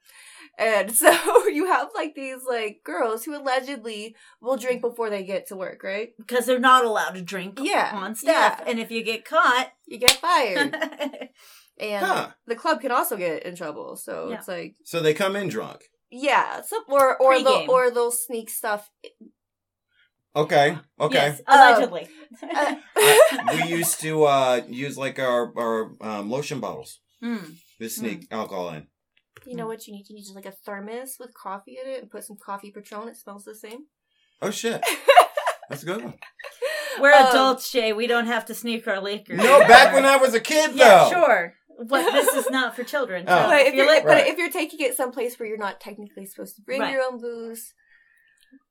[0.58, 1.10] And so
[1.48, 5.84] you have like these like girls who allegedly will drink before they get to work,
[5.84, 6.10] right?
[6.18, 8.70] because they're not allowed to drink Yeah, on staff, yeah.
[8.70, 10.76] and if you get caught, You get fired.
[11.80, 12.30] and Huh.
[12.48, 13.96] the club can also get in trouble.
[13.98, 14.38] So Yeah.
[14.38, 15.82] it's like So they come in drunk.
[16.12, 18.90] yeah, so, or or they'll or they'll sneak stuff.
[20.36, 20.78] Okay.
[21.00, 21.16] Okay.
[21.16, 22.08] yes, allegedly.
[22.42, 22.76] Uh,
[23.54, 27.56] we used to uh, use like our our um, lotion bottles Mm.
[27.82, 28.88] to sneak alcohol in.
[29.46, 30.08] you know what you need?
[30.08, 33.08] You need just like a thermos with coffee in it and put some coffee Patron.
[33.10, 33.86] It smells the same.
[34.42, 34.82] Oh shit,
[35.70, 36.14] that's a good one.
[37.02, 37.92] We're Um, adults, Jay.
[37.94, 39.36] We don't have to sneak our liquor.
[39.36, 40.76] No, back when I was a kid though.
[40.86, 41.54] Yeah, sure.
[41.88, 43.26] But this is not for children.
[43.28, 43.48] So Oh.
[43.50, 46.26] But if you're you're, like, but if you're taking it someplace where you're not technically
[46.26, 46.92] supposed to bring Right.
[46.94, 47.74] your own booze,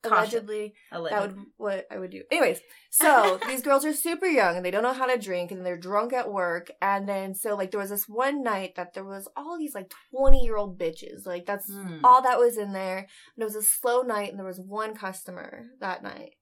[0.02, 0.18] Caution.
[0.18, 2.22] allegedly, that would what I would do.
[2.30, 2.60] Anyways,
[2.90, 5.76] so these girls are super young and they don't know how to drink and they're
[5.76, 6.70] drunk at work.
[6.80, 9.92] And then so like there was this one night that there was all these like
[10.12, 11.26] twenty year old bitches.
[11.26, 11.98] Like that's Hmm.
[12.04, 12.98] all that was in there.
[12.98, 16.34] And it was a slow night and there was one customer that night.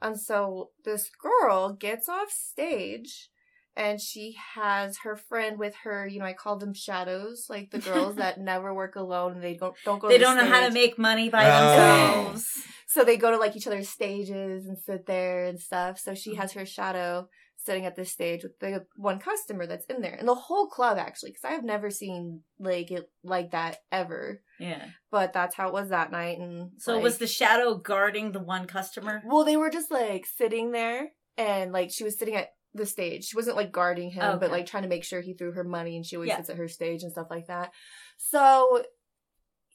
[0.00, 3.30] And so this girl gets off stage
[3.76, 7.78] and she has her friend with her, you know, I call them shadows, like the
[7.80, 10.66] girls that never work alone and they don't don't go They to don't know how
[10.66, 12.24] to make money by Oh.
[12.24, 12.48] themselves.
[12.86, 15.98] So they go to like each other's stages and sit there and stuff.
[15.98, 20.02] So she has her shadow sitting at this stage with the one customer that's in
[20.02, 20.14] there.
[20.14, 24.42] And the whole club actually, because I have never seen like it like that ever.
[24.60, 24.84] Yeah.
[25.10, 26.38] But that's how it was that night.
[26.38, 29.22] And So like- was the shadow guarding the one customer?
[29.26, 33.24] well, they were just like sitting there and like she was sitting at the stage.
[33.26, 35.96] She wasn't like guarding him, but like trying to make sure he threw her money
[35.96, 36.36] and she always Yeah.
[36.38, 37.72] sits at her stage and stuff like that.
[38.18, 38.84] So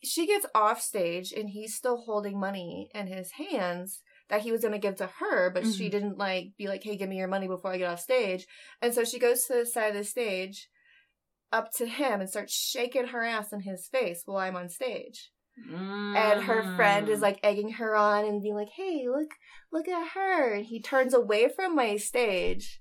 [0.04, 4.62] she gets off stage and he's still holding money in his hands that he was
[4.62, 5.92] going to give to her, but she Mhm.
[5.92, 8.46] didn't like be like, hey, give me your money before I get off stage.
[8.82, 10.70] And so she goes to the side of the stage
[11.52, 15.32] up to him and starts shaking her ass in his face while I'm on stage
[16.16, 17.12] and her friend Mm.
[17.12, 19.32] is like egging her on and being like, "Hey, look,
[19.72, 22.80] look at her!" And he turns away from my stage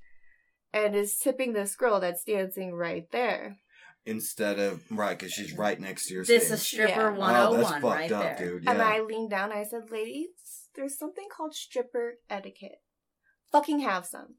[0.73, 3.59] and is tipping this girl that's dancing right there.
[4.07, 6.55] instead of right because she's right next to your This stage.
[6.55, 7.49] is stripper Yeah.
[7.49, 8.59] oh, that's fucked right up, there.
[8.59, 8.69] dude.
[8.69, 9.53] And I leaned down.
[9.53, 10.29] I said, "Ladies,
[10.75, 12.81] there's something called stripper etiquette.
[13.53, 14.37] Fucking have some."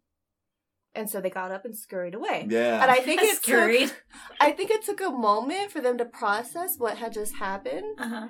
[0.96, 2.48] And so they got up and scurried away.
[2.50, 2.82] yeah.
[2.82, 3.90] And I think it Scurried.
[3.90, 4.04] took,
[4.42, 8.00] I think it took a moment for them to process what had just happened.
[8.00, 8.28] Uh-huh.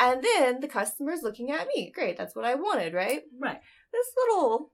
[0.00, 1.92] And then the customer's looking at me.
[1.94, 3.22] Great, that's what I wanted, right?
[3.38, 3.60] Right.
[3.92, 4.72] This little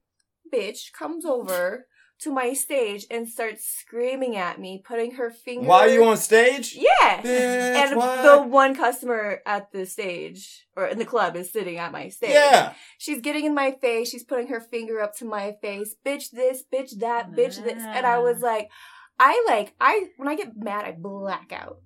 [0.54, 1.86] bitch comes over
[2.20, 5.68] to my stage and starts screaming at me, putting her finger.
[5.68, 6.74] Why are you on stage?
[6.74, 7.22] Yeah.
[7.22, 8.22] Bitch, and why?
[8.22, 12.30] the one customer at the stage or in the club is sitting at my stage.
[12.30, 12.72] Yeah.
[12.98, 14.10] She's getting in my face.
[14.10, 15.94] She's putting her finger up to my face.
[16.04, 17.82] Bitch this, bitch that, bitch this.
[17.82, 18.46] And I was ah.
[18.46, 18.70] like,
[19.20, 21.78] I like, I, when I get mad, I black out.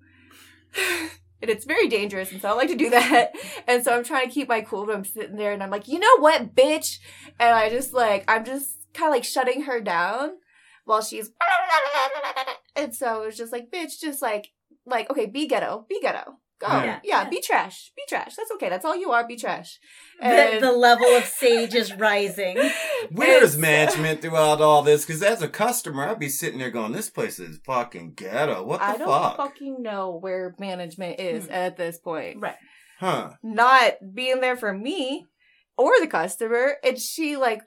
[1.43, 2.31] and it's very dangerous.
[2.31, 3.33] And so I like to do that.
[3.67, 5.87] And so I'm trying to keep my cool, but I'm sitting there and I'm like,
[5.87, 6.99] you know what, bitch?
[7.39, 10.31] And I just like, I'm just kind of like shutting her down
[10.85, 11.31] while she's,
[12.75, 14.49] and so it's just like, bitch, just like,
[14.85, 16.37] like, okay, be ghetto, be ghetto.
[16.59, 16.67] Go.
[16.67, 16.99] Yeah.
[17.03, 17.91] Yeah, be trash.
[17.95, 18.35] Be trash.
[18.35, 18.69] That's okay.
[18.69, 19.27] That's all you are.
[19.27, 19.79] Be trash.
[20.21, 22.57] The, And- the level of sage is rising.
[23.11, 25.05] Where's management throughout all this?
[25.05, 28.63] Because as a customer, I'd be sitting there going, "This place is fucking ghetto.
[28.63, 29.37] What the I don't fuck?
[29.37, 31.51] fucking know where management is Hmm.
[31.51, 32.37] at this point.
[32.39, 32.55] Right.
[32.99, 33.31] Huh?
[33.41, 35.25] Not being there for me
[35.77, 36.77] or the customer.
[36.83, 37.61] And she like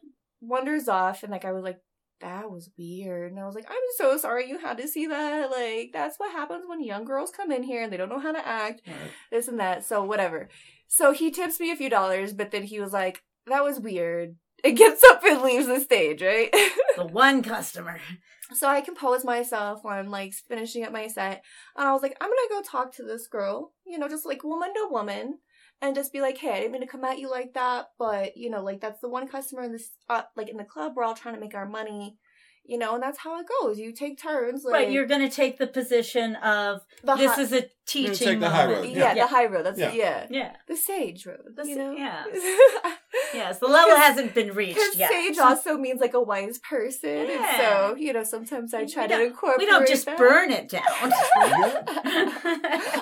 [0.47, 1.81] wanders off and like I was like,
[2.21, 3.33] that was weird.
[3.33, 5.51] And I was like, I'm so sorry you had to see that.
[5.51, 8.33] Like, that's what happens when young girls come in here and they don't know how
[8.33, 8.83] to act,
[9.31, 9.85] this and that.
[9.85, 10.49] So whatever.
[10.89, 14.37] So he tips me a few dollars, but then he was like, that was weird.
[14.65, 16.51] It gets up and leaves the stage, right?
[16.97, 18.01] The one customer.
[18.55, 21.43] So I compose myself while I'm like finishing up my set.
[21.77, 24.45] And I was like, I'm gonna go talk to this girl, you know, just like
[24.45, 25.39] woman to woman.
[25.83, 28.37] And just be like, hey, I didn't mean to come at you like that, but
[28.37, 30.95] you know, like that's the one customer in this, uh, like in the club.
[30.97, 32.17] We're all trying to make our money,
[32.65, 33.79] you know, and that's how it goes.
[33.79, 37.43] You take turns, like right, you're going to take the position of the this hi-
[37.43, 38.87] is a teaching take the high moment.
[38.87, 39.25] road, yeah, yeah.
[39.27, 39.67] the high road.
[39.67, 39.93] That's Yeah.
[39.93, 40.57] yeah, Yeah.
[40.67, 41.43] the sage road.
[41.55, 42.25] The you sa- know, yeah.
[43.35, 45.11] Yes, the level hasn't been reached yet.
[45.11, 49.25] sage also means like a wise person, and so you know sometimes I try to
[49.27, 49.59] incorporate.
[49.59, 50.17] we don't just that.
[50.17, 50.83] burn it down.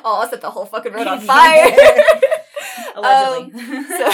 [0.05, 1.71] oh, I'll set the whole fucking road on fire.
[2.95, 3.61] Allegedly.
[3.61, 4.13] Um, so,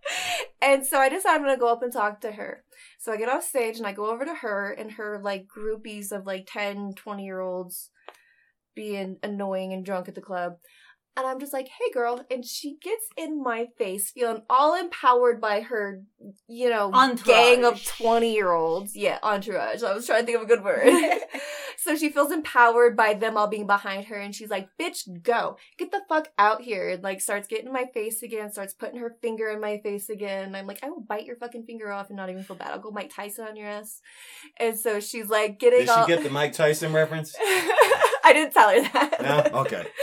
[0.62, 2.64] and so I decided I'm gonna go up and talk to her.
[2.98, 6.12] So I get off stage and I go over to her and her like groupies
[6.12, 7.90] of like 10, 20 year olds
[8.74, 10.56] being annoying and drunk at the club.
[11.18, 12.24] And I'm just like, hey girl.
[12.30, 16.02] And she gets in my face, feeling all empowered by her,
[16.46, 17.26] you know, Entourage.
[17.26, 18.94] gang of 20 year olds.
[18.94, 19.82] Yeah, entourage.
[19.82, 20.88] I was trying to think of a good word.
[21.76, 24.16] so she feels empowered by them all being behind her.
[24.16, 25.56] And she's like, bitch, go.
[25.76, 26.88] Get the fuck out here.
[26.90, 30.08] And like starts getting in my face again, starts putting her finger in my face
[30.08, 30.44] again.
[30.44, 32.70] And I'm like, I will bite your fucking finger off and not even feel bad.
[32.70, 34.00] I'll go Mike Tyson on your ass.
[34.58, 36.06] And so she's like getting Did she all.
[36.06, 37.34] get the Mike Tyson reference?
[38.28, 39.22] I didn't tell her that.
[39.52, 39.60] No?
[39.60, 39.86] Okay.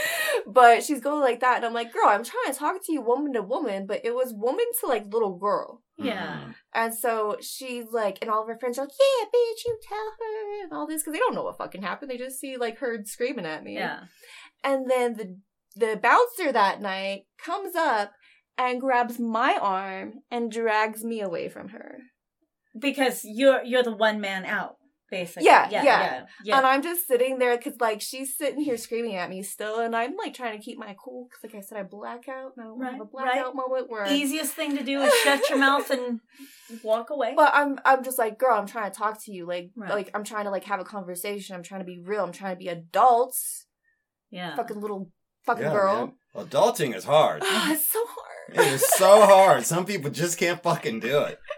[0.48, 3.00] But she's going like that, and I'm like, girl, I'm trying to talk to you
[3.02, 5.82] woman to woman, but it was woman to like little girl.
[5.98, 6.38] yeah.
[6.38, 6.54] Mhm.
[6.72, 9.98] And so she's like, and all of her friends are like, yeah, bitch, you tell
[10.20, 12.10] her, and all this, because they don't know what fucking happened.
[12.10, 13.74] They just see like her screaming at me.
[13.74, 14.00] Yeah.
[14.62, 15.36] And then the
[15.74, 18.12] the bouncer that night comes up
[18.56, 21.98] and grabs my arm and drags me away from her.
[22.78, 24.76] Because you're you're the one man out,
[25.10, 25.46] basically.
[25.46, 26.00] Yeah, yeah, yeah.
[26.00, 26.26] yeah.
[26.44, 26.56] yeah.
[26.58, 29.94] And I'm just sitting there because, like, she's sitting here screaming at me still, and
[29.94, 32.52] I'm like trying to keep my cool because, like I said, I black out.
[32.56, 33.54] And I don't Right, have a blackout right.
[33.54, 34.06] moment where.
[34.12, 36.20] Easiest thing to do is shut your mouth and
[36.82, 37.34] walk away.
[37.36, 39.46] But I'm, I'm just like, girl, I'm trying to talk to you.
[39.46, 39.90] Like, Right.
[39.90, 41.54] like I'm trying to like have a conversation.
[41.56, 42.22] I'm trying to be real.
[42.24, 43.66] I'm trying to be adults.
[44.30, 44.56] yeah.
[44.56, 45.10] Fucking little,
[45.44, 45.96] fucking Yeah, girl.
[46.34, 46.46] man.
[46.46, 47.42] Adulting is hard.
[47.44, 48.26] it's so hard.
[48.66, 49.64] It is so hard.
[49.64, 51.38] Some people just can't fucking do it.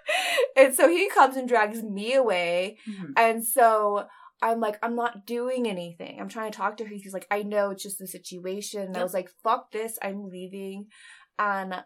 [0.59, 2.79] and so he comes and drags me away.
[2.89, 3.13] Mhm.
[3.17, 4.07] And so
[4.43, 6.21] I'm like, I'm not doing anything.
[6.21, 6.95] I'm trying to talk to her.
[6.95, 8.83] He's like, I know it's just the situation.
[8.83, 9.99] And I was like, fuck this.
[10.03, 10.87] I'm leaving.
[11.39, 11.83] And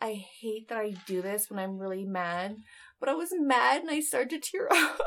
[0.00, 2.56] I hate that I do this when I'm really mad.
[3.00, 5.00] But I was mad and I started to tear up.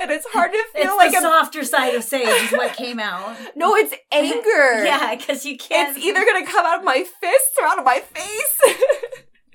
[0.00, 1.22] and it's hard to It's feel like the I'm.
[1.22, 3.36] softer side of sage is what came out.
[3.56, 4.84] no, it's anger.
[4.84, 5.96] yeah, because you can't.
[5.96, 8.60] It's either gonna come out of my fists or out of my face.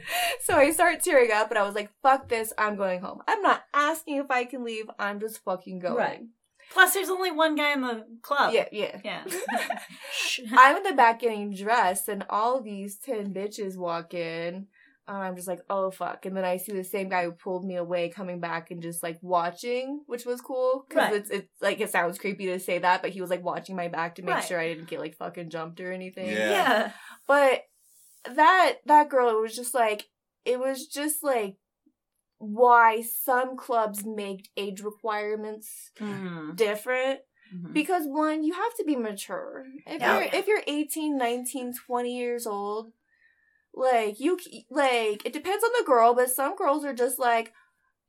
[0.42, 3.20] so I start tearing up and I was like, fuck this, I'm going home.
[3.28, 5.96] I'm not asking if I can leave, I'm just fucking going.
[5.98, 6.22] Right.
[6.72, 8.54] Plus, there's only one guy in the club.
[8.54, 9.00] Yeah, yeah.
[9.04, 9.24] Yeah.
[10.58, 14.68] I'm in the back getting dressed and all these 10 bitches walk in.
[15.10, 16.26] And I'm just like, oh fuck.
[16.26, 19.02] And then I see the same guy who pulled me away coming back and just
[19.02, 20.86] like watching, which was cool.
[20.90, 21.14] Cause Right.
[21.14, 23.88] it's, it's like, it sounds creepy to say that, but he was like watching my
[23.88, 24.44] back to make Right.
[24.44, 26.28] sure I didn't get like fucking jumped or anything.
[26.28, 26.50] Yeah.
[26.52, 26.92] yeah.
[27.26, 27.62] But
[28.36, 30.08] that that girl it was just like
[30.46, 31.58] it was just like
[32.40, 36.56] why some clubs make age requirements Mm.
[36.56, 37.22] different
[37.54, 37.74] Mhm.
[37.74, 40.20] because one you have to be mature if Yeah.
[40.20, 42.92] you're if you're 18 19 20 years old
[43.74, 44.38] like you
[44.70, 47.54] like it depends on the girl but some girls are just like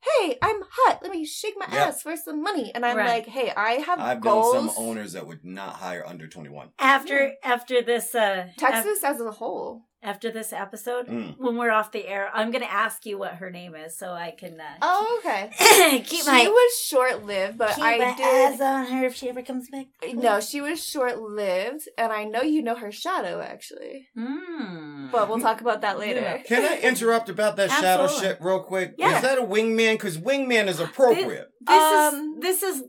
[0.01, 1.85] hey i'm hot let me shake my Yeah.
[1.87, 3.07] ass for some money and i'm Right.
[3.07, 6.71] like hey i have I've goals known some owners that would not hire under 21.
[6.79, 11.35] After after this uh af- texas as a whole after this episode, Mm.
[11.37, 14.31] when we're off the air, I'm gonna ask you what her name is so I
[14.31, 15.49] can uh, oh okay
[16.05, 19.27] keep she my was short-lived but keep i my did eyes on her if she
[19.29, 19.87] ever comes back.
[20.13, 25.11] no she was short-lived and i know you know her shadow actually Mm.
[25.11, 26.37] but we'll talk about that later Yeah.
[26.37, 28.95] Can I interrupt about that shadow shit real quick?
[28.97, 29.15] Yeah.
[29.17, 29.93] Is that a wingman?
[29.95, 31.49] Because wingman is appropriate.
[31.61, 32.83] This Um, is this is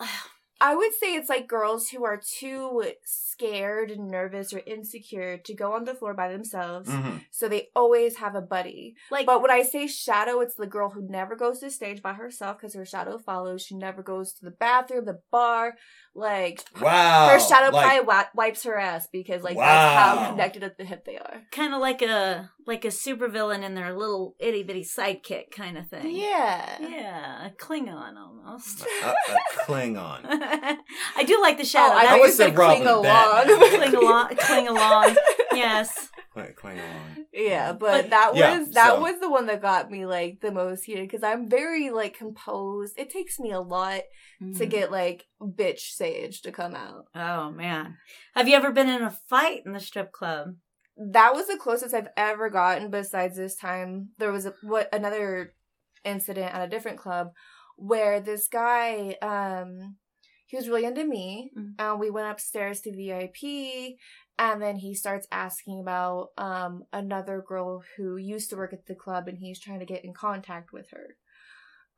[0.60, 2.82] I would say it's like girls who are too
[3.36, 6.88] scared and nervous or insecure to go on the floor by themselves.
[6.88, 7.24] Mhm.
[7.30, 8.94] So they always have a buddy.
[9.10, 12.14] like But when I say shadow, it's the girl who never goes to stage by
[12.14, 13.62] herself because her shadow follows.
[13.62, 15.74] She never goes to the bathroom, the bar.
[16.14, 17.28] Like Wow.
[17.28, 20.84] her shadow Like, probably wi- wipes her ass because like that's how connected at the
[20.86, 21.42] hip they are.
[21.52, 25.88] kind of like a like a supervillain in their little itty bitty sidekick kind of
[25.88, 26.10] thing.
[26.16, 26.78] Yeah.
[26.80, 28.80] Yeah, a Klingon almost.
[29.04, 30.20] a, a Klingon.
[31.16, 31.92] I do like the shadow.
[31.92, 33.46] Oh, I That thought was said said Robin cling and along.
[33.46, 33.90] Batman.
[33.90, 34.28] cling along.
[34.36, 35.16] Cling along.
[35.54, 36.08] Yes.
[36.34, 37.24] Wait, Klingon.
[37.32, 40.52] Yeah, but, But- that was that so- was the one that got me like the
[40.52, 42.98] most heated because I'm very like composed.
[42.98, 44.00] It takes me a lot
[44.42, 44.54] Mm.
[44.58, 47.06] to get like bitch sage to come out.
[47.14, 47.96] Oh man,
[48.34, 50.56] have you ever been in a fight in the strip club?
[50.98, 52.90] That was the closest I've ever gotten.
[52.90, 55.54] Besides this time, there was a, what another
[56.04, 57.28] incident at a different club
[57.76, 59.96] where this guy, um,
[60.46, 61.74] he was really into me, Mhm.
[61.78, 63.98] and we went upstairs to VIP,
[64.38, 68.94] and then he starts asking about um another girl who used to work at the
[68.94, 71.16] club, and he's trying to get in contact with her.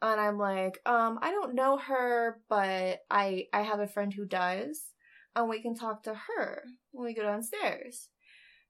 [0.00, 4.24] And I'm like, um, I don't know her, but I I have a friend who
[4.26, 4.92] does,
[5.34, 8.08] and we can talk to her when we go downstairs.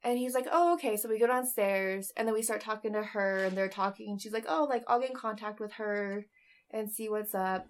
[0.03, 0.97] And he's like, oh, okay.
[0.97, 4.21] So we go downstairs, and then we start talking to her, and they're talking, and
[4.21, 6.27] she's like, oh, like I'll get in contact with her
[6.71, 7.67] and see what's up.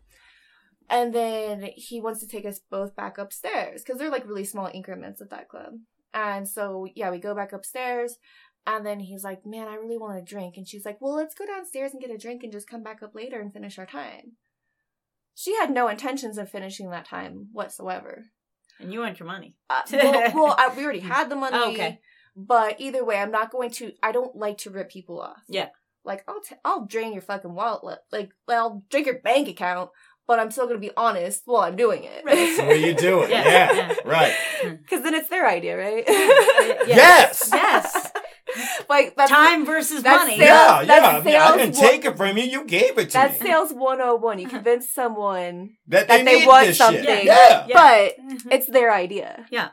[0.90, 4.70] And then he wants to take us both back upstairs because they're like really small
[4.72, 5.74] increments at that club.
[6.14, 8.18] And so yeah, we go back upstairs,
[8.66, 11.34] and then he's like, man, I really want a drink, and she's like, well, let's
[11.34, 13.86] go downstairs and get a drink and just come back up later and finish our
[13.86, 14.32] time.
[15.34, 18.24] She had no intentions of finishing that time whatsoever.
[18.80, 19.54] And you want your money.
[19.70, 21.56] Uh, well, well I, we already had the money.
[21.58, 22.00] Oh, okay.
[22.36, 23.92] But either way, I'm not going to.
[24.02, 25.42] I don't like to rip people off.
[25.48, 25.68] Yeah.
[26.04, 27.98] Like I'll t- I'll drain your fucking wallet.
[28.12, 29.90] Like I'll drink your bank account,
[30.28, 32.22] but I'm still gonna be honest while I'm doing it.
[32.24, 32.36] Right.
[32.36, 33.30] That's the way you do it.
[33.38, 33.72] Yeah, Yeah.
[33.74, 33.94] yeah.
[34.04, 34.34] Right.
[34.62, 36.04] Because then it's their idea, right?
[36.86, 37.50] Yes.
[37.52, 38.12] Yes.
[38.88, 40.36] like that's Time versus that's money.
[40.38, 40.84] sales- Yeah, yeah.
[40.86, 42.44] that's I, mean, I didn't wo- take it from you.
[42.44, 43.46] You gave it to That's me.
[43.48, 44.38] That's sales 101.
[44.38, 47.04] You convince someone, that that they, they need want this something.
[47.04, 47.24] Shit.
[47.24, 47.66] Yeah.
[47.66, 47.74] Yeah.
[47.74, 48.52] but Mhm.
[48.52, 49.46] it's their idea.
[49.50, 49.68] Yeah.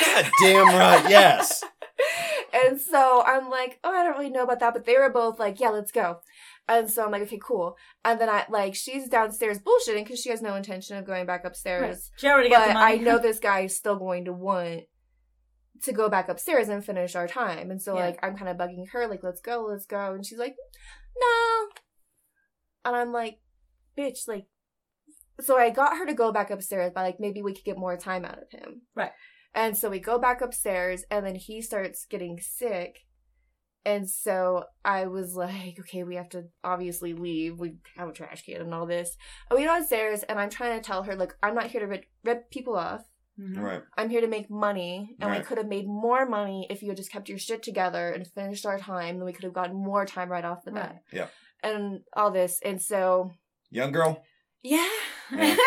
[0.00, 1.08] God damn right.
[1.10, 1.62] Yes.
[2.52, 5.38] And so I'm like, oh, I don't really know about that, but they were both
[5.38, 6.18] like, yeah, let's go.
[6.68, 7.76] And so I'm like, okay, cool.
[8.04, 11.44] And then I like, she's downstairs bullshitting because she has no intention of going back
[11.44, 11.50] Right.
[11.50, 12.10] upstairs.
[12.16, 12.94] She already got the But money.
[12.94, 14.82] I know this guy is still going to want
[15.84, 17.70] to go back upstairs and finish our time.
[17.70, 18.06] And so Yeah.
[18.06, 20.14] like, I'm kind of bugging her, like, let's go, let's go.
[20.14, 20.56] And she's like,
[21.20, 21.68] no.
[22.84, 23.38] And I'm like,
[23.96, 24.46] bitch, like,
[25.40, 27.96] so I got her to go back upstairs by like, maybe we could get more
[27.96, 28.82] time out of him.
[28.94, 29.12] Right.
[29.54, 33.05] And so we go back upstairs, and then he starts getting sick.
[33.86, 37.58] And so I was like, okay, we have to obviously leave.
[37.58, 39.16] We have a trash can and all this.
[39.48, 41.86] And we go downstairs, and I'm trying to tell her, like, I'm not here to
[41.86, 43.02] rip, rip people off.
[43.40, 43.60] Mhm.
[43.62, 43.82] Right.
[43.96, 46.96] I'm here to make money, and we could have made more money if you had
[46.96, 49.18] just kept your shit together and finished our time.
[49.18, 50.90] Then we could have gotten more time right off the bat.
[50.90, 51.00] Right.
[51.12, 51.26] Yeah.
[51.62, 53.30] And all this, and so
[53.70, 54.22] Young girl.
[54.62, 54.88] yeah.
[55.30, 55.56] Yeah.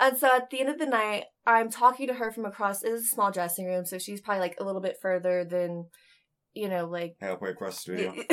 [0.00, 2.82] And so at the end of the night, I'm talking to her from across.
[2.82, 5.86] It is a small dressing room, so she's probably like a little bit further than,
[6.54, 7.16] you know, like.
[7.20, 8.12] Halfway across the studio.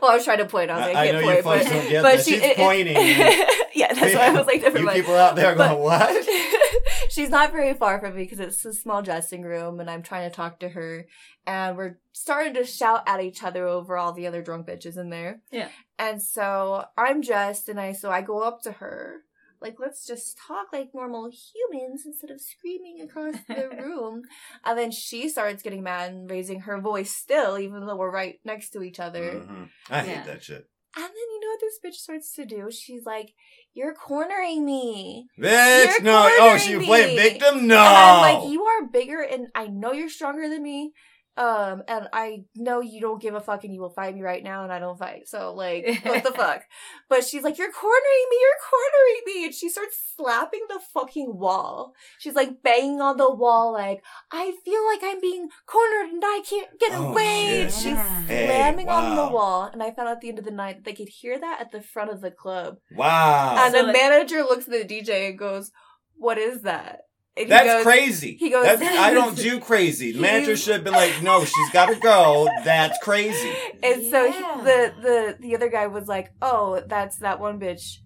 [0.00, 0.70] well, I was trying to point.
[0.70, 2.16] I was I, like, I I know can't you point, folks but, don't get but
[2.16, 2.24] that.
[2.24, 2.96] she, She's it- it- pointing.
[3.74, 4.96] yeah, that's why I was like, never you mind.
[5.00, 6.28] people out there But- going, what?
[7.10, 10.28] She's not very far from me because it's a small dressing room, and I'm trying
[10.28, 11.06] to talk to her,
[11.46, 15.08] and we're starting to shout at each other over all the other drunk bitches in
[15.10, 15.40] there.
[15.50, 15.68] Yeah.
[15.98, 19.22] And so I'm dressed, and I so I go up to her,
[19.60, 24.22] like let's just talk like normal humans instead of screaming across the room.
[24.64, 28.38] And then she starts getting mad and raising her voice still, even though we're right
[28.44, 29.44] next to each other.
[29.46, 29.68] Mhm.
[29.90, 30.24] I hate Yeah.
[30.26, 30.68] that shit.
[30.98, 32.70] And then you know what this bitch starts to do?
[32.70, 33.34] She's like,
[33.74, 36.26] "You're cornering me." Bitch, You're no.
[36.40, 37.66] Oh, she cornering played victim?
[37.66, 37.76] No.
[37.76, 40.92] And I'm like, you are bigger and I know you're stronger than me.
[41.36, 44.42] Um, and I know you don't give a fuck and you will fight me right
[44.42, 45.28] now and I don't fight.
[45.28, 46.62] So like, what the fuck?
[47.10, 49.44] But she's like, you're cornering me, you're cornering me.
[49.44, 51.92] And she starts slapping the fucking wall.
[52.18, 56.40] She's like banging on the wall like, I feel like I'm being cornered and I
[56.48, 57.64] can't get Oh, away.
[57.64, 57.72] shit.
[57.74, 58.22] She's Yeah.
[58.22, 59.64] Hey, slamming on the wall.
[59.70, 61.60] And I found out at the end of the night that they could hear that
[61.60, 62.76] at the front of the club.
[62.94, 63.56] Wow.
[63.58, 65.70] And So the it- manager looks at the DJ and goes,
[66.18, 67.00] what is that?
[67.38, 68.36] And he That's goes- crazy.
[68.38, 70.12] he goes- That's, I don't do crazy.
[70.12, 72.48] The manager should have been like, no, she's got to go.
[72.64, 73.52] That's crazy.
[73.82, 77.96] And so he, the the the other guy was like, "Oh, that's that one bitch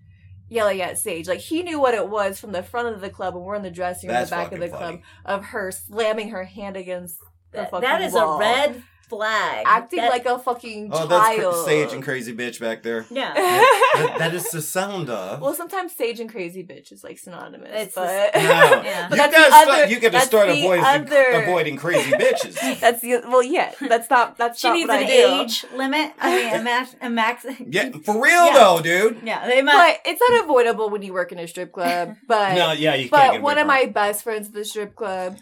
[0.48, 3.36] yelling at Sage." Like he knew what it was from the front of the club,
[3.36, 5.70] and we're in the dressing room, That's the back of the fucking club, of her
[5.70, 7.18] slamming her hand against
[7.52, 9.64] the That- fucking that is wall, a red flag.
[9.66, 11.66] acting That- like a fucking Oh, that's cra- child.
[11.66, 13.04] Sage and crazy bitch back there.
[13.10, 13.34] yeah.
[14.00, 15.40] That- that is the sound of.
[15.42, 18.40] well, sometimes Sage and crazy bitch is like synonymous, It's but No.
[18.40, 19.08] Yeah.
[19.10, 21.30] But you that's gotta the start, other- you got to that's start the avoiding, other-
[21.42, 22.80] avoiding crazy bitches.
[22.80, 25.42] that's the well, yeah, that's not that's She not needs what an I do.
[25.42, 26.12] age limit.
[26.20, 26.94] I mean, a max.
[27.02, 27.46] A max.
[27.66, 28.54] Yeah, for real Yeah.
[28.54, 29.20] though, dude.
[29.24, 29.98] Yeah, they might.
[30.04, 32.14] But it's unavoidable when you work in a strip club.
[32.28, 33.10] But No, yeah, you can't.
[33.10, 35.36] But get one of from my best friends at the strip club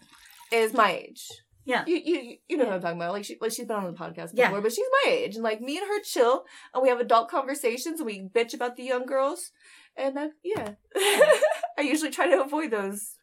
[0.51, 1.29] is my age.
[1.69, 1.85] Yeah.
[1.87, 3.13] You you you know what I'm talking about.
[3.13, 4.49] Like she like she's been on the podcast Yeah.
[4.49, 5.35] before, but she's my age.
[5.35, 8.77] And like me and her chill and we have adult conversations and we bitch about
[8.77, 9.51] the young girls.
[9.95, 10.71] And that yeah.
[10.97, 13.17] I usually try to avoid those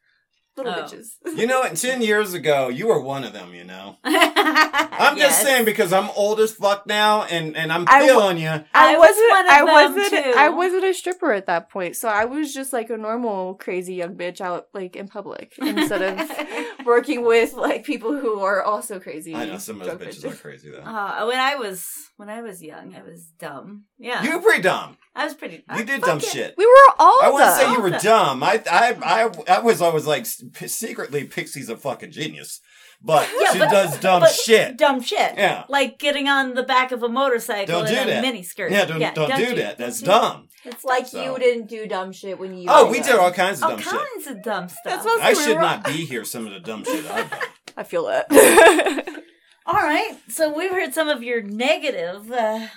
[0.57, 0.83] little Oh.
[0.83, 1.07] bitches.
[1.37, 1.75] You know, what?
[1.75, 3.53] ten years ago, you were one of them.
[3.53, 7.85] You know, I'm I'm just saying because I'm old as fuck now, and and I'm
[7.87, 8.63] I w- feeling you.
[8.73, 10.33] I was one of I them, wasn't too.
[10.37, 11.95] I wasn't a stripper at that point.
[11.95, 16.01] So I was just like a normal crazy young bitch out like in public instead
[16.01, 19.35] of working with like people who are also crazy.
[19.35, 20.79] I know some of those drug bitches are crazy though.
[20.81, 21.85] Uh, when I was
[22.17, 23.85] when I was young, I was dumb.
[23.97, 24.97] Yeah, You were pretty dumb.
[25.17, 25.63] I was pretty.
[25.77, 26.23] You did dumb it.
[26.25, 26.55] shit.
[26.57, 28.01] We were all I wouldn't say you were dumb.
[28.01, 28.43] dumb.
[28.43, 32.61] I, I, I, I was always like p- secretly Pixie's a fucking genius,
[33.01, 34.77] but Yeah, she but- does dumb but shit.
[34.77, 35.33] Dumb shit.
[35.37, 35.63] Yeah.
[35.69, 38.21] Like getting on the back of a motorcycle Don't in do a that.
[38.21, 38.71] mini skirt.
[38.71, 39.77] Yeah, don't, don't, do that.
[39.77, 40.47] That's dumb.
[40.63, 42.65] It's Like So- you didn't do dumb shit when you.
[42.69, 43.05] Oh, were we young.
[43.07, 43.91] did all kinds of all dumb shit.
[43.93, 45.03] kinds of dumb stuff.
[45.03, 46.23] That's I should not be here.
[46.25, 47.39] Some of the dumb shit I've done.
[47.77, 48.27] I feel that.
[49.67, 52.67] All right, so we've heard some of your negative uh,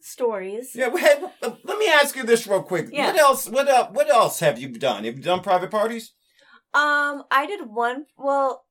[0.00, 0.72] stories.
[0.74, 2.88] Yeah, well, hey, uh, let me ask you this real quick.
[2.92, 3.06] Yeah.
[3.06, 3.48] What else?
[3.48, 5.04] What uh, What else have you done?
[5.04, 6.12] Have you done private parties?
[6.74, 8.06] Um, I did one.
[8.16, 8.64] Well,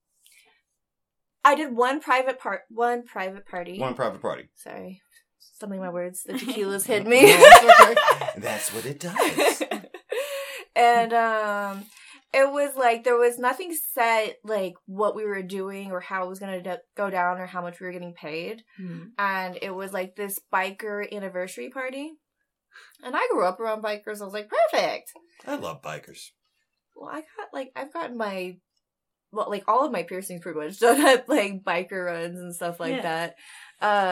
[1.46, 2.62] I did one private part.
[2.70, 3.80] One private party.
[3.80, 4.50] One private party.
[4.56, 5.02] Sorry,
[5.40, 6.24] stumbling my words.
[6.24, 7.20] The tequila's hit me.
[7.22, 8.30] it's okay.
[8.38, 9.64] That's what it does.
[10.76, 11.86] and um
[12.34, 16.30] it was like there was nothing set like what we were doing or how it
[16.30, 19.04] was going to d- go down or how much we were getting paid Hmm.
[19.20, 22.14] and it was like this biker anniversary party
[23.04, 25.12] and i grew up around bikers i was like perfect
[25.46, 26.32] I love bikers.
[26.96, 28.58] Well i got like i've gotten my
[29.32, 32.80] well like all of my piercings pretty much done at like biker runs and stuff
[32.80, 33.02] like Yeah.
[33.02, 33.36] that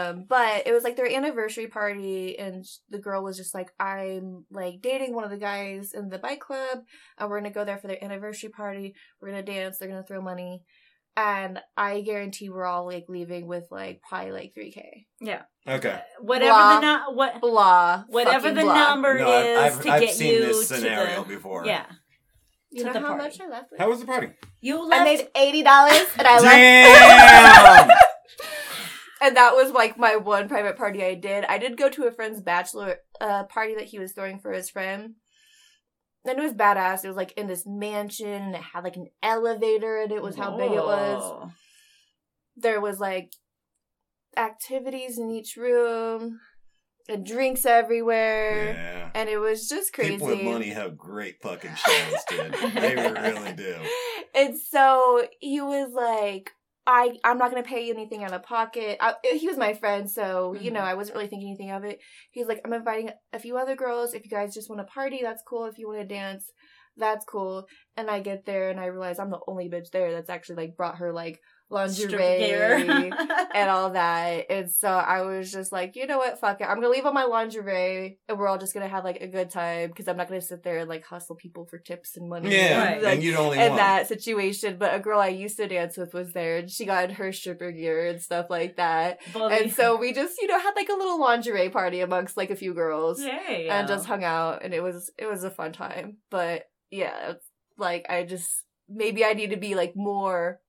[0.09, 4.45] um but it was like their anniversary party and the girl was just like i'm
[4.51, 6.79] like dating one of the guys in the bike club
[7.17, 10.21] and we're gonna go there for their anniversary party we're gonna dance they're gonna throw
[10.21, 10.63] money
[11.17, 15.43] and i guarantee we're all like leaving with like probably like 3k Yeah.
[15.67, 16.01] Okay.
[16.21, 16.75] Whatever Blah.
[16.75, 18.73] the no- what blah whatever the blah.
[18.73, 21.65] number No, is I've, I've, to I've get seen you this to scenario the before.
[21.67, 21.85] yeah.
[22.71, 23.23] You know how party.
[23.23, 24.29] much i left with How was the party?
[24.61, 25.05] You i left.
[25.35, 27.97] made $80 and i left Damn.
[29.21, 31.45] and that was like my one private party I did.
[31.45, 34.69] I did go to a friend's bachelor uh, party that he was throwing for his
[34.69, 35.15] friend.
[36.25, 37.03] And it was badass.
[37.03, 40.35] It was like in this mansion and it had like an elevator and it was
[40.35, 41.49] how big it was.
[42.55, 43.31] There was like
[44.37, 46.39] activities in each room
[47.09, 48.73] and drinks everywhere.
[48.75, 49.09] Yeah.
[49.13, 50.11] And it was just crazy.
[50.13, 52.53] People with money have great fucking shows, dude.
[52.73, 53.75] They really do.
[54.33, 56.51] And so he was like,
[56.87, 58.97] I, I'm not going to pay you anything out of pocket.
[59.01, 60.75] I, he was my friend, so, you Mhm.
[60.75, 61.99] know, I wasn't really thinking anything of it.
[62.31, 64.13] He's like, I'm inviting a few other girls.
[64.13, 65.65] If you guys just want to party, that's cool.
[65.65, 66.49] If you want to dance,
[66.95, 67.65] that's cool.
[67.97, 70.77] And I get there and I realize I'm the only bitch there that's actually like
[70.77, 71.39] brought her like
[71.71, 72.75] lingerie gear.
[73.55, 74.45] and all that.
[74.49, 76.65] And so I was just like, you know what, fuck it.
[76.65, 79.49] I'm gonna leave all my lingerie and we're all just gonna have like a good
[79.49, 82.51] time because I'm not gonna sit there and like hustle people for tips and money.
[82.51, 83.03] Yeah, Right.
[83.03, 84.77] Like, and you'd only in that situation.
[84.77, 87.71] But a girl I used to dance with was there and she got her stripper
[87.71, 89.19] gear and stuff like that.
[89.33, 92.49] Both And so we just, you know, had like a little lingerie party amongst like
[92.49, 93.95] a few girls there you and go.
[93.95, 96.17] just hung out and it was it was a fun time.
[96.29, 97.33] But yeah,
[97.77, 98.49] like I just
[98.89, 100.59] maybe I need to be like more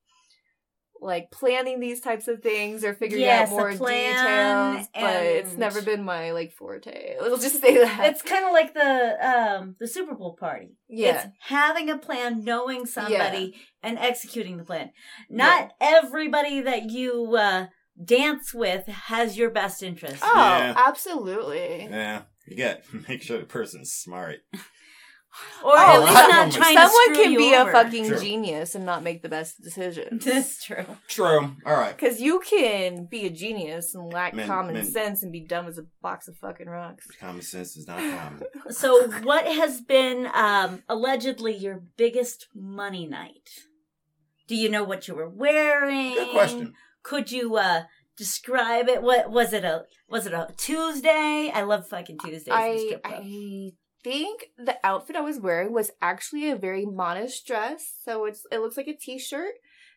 [1.03, 5.83] like planning these types of things or figuring Yes, out more details, but it's never
[5.83, 7.17] been my like forte.
[7.21, 8.07] We'll just say that.
[8.11, 9.27] It's kind of like the
[9.61, 10.77] um the Super Bowl party.
[10.89, 11.25] yeah.
[11.25, 14.91] It's having a plan, knowing somebody, and executing the plan.
[15.29, 17.67] Not everybody that you uh,
[18.03, 20.23] dance with has your best interest.
[20.23, 20.75] Oh, Yeah.
[20.77, 21.89] absolutely.
[21.91, 22.23] Yeah.
[22.47, 24.39] You got make sure the person's smart.
[25.65, 26.29] Or Oh, at least right.
[26.29, 27.71] not trying to Someone screw can you be over.
[27.71, 28.19] a fucking Sure.
[28.19, 30.25] genius and not make the best decisions.
[30.27, 30.85] That's true.
[31.09, 31.57] True.
[31.65, 31.97] All right.
[31.97, 35.67] Because you can be a genius and lack Man- common man- sense and be dumb
[35.67, 37.07] as a box of fucking rocks.
[37.21, 38.43] Common sense is not common.
[38.71, 43.49] So, what has been um, allegedly your biggest money night?
[44.49, 46.13] Do you know what you were wearing?
[46.15, 46.75] Good question.
[47.03, 47.83] Could you uh,
[48.17, 49.03] describe it?
[49.03, 49.65] What was it?
[49.65, 51.51] A was it a Tuesday?
[51.55, 52.47] I love fucking Tuesdays.
[52.47, 53.23] in the I strip club.
[53.25, 53.71] I
[54.05, 57.95] think the outfit I was wearing was actually a very modest dress.
[58.05, 59.55] So it's it looks like a t-shirt,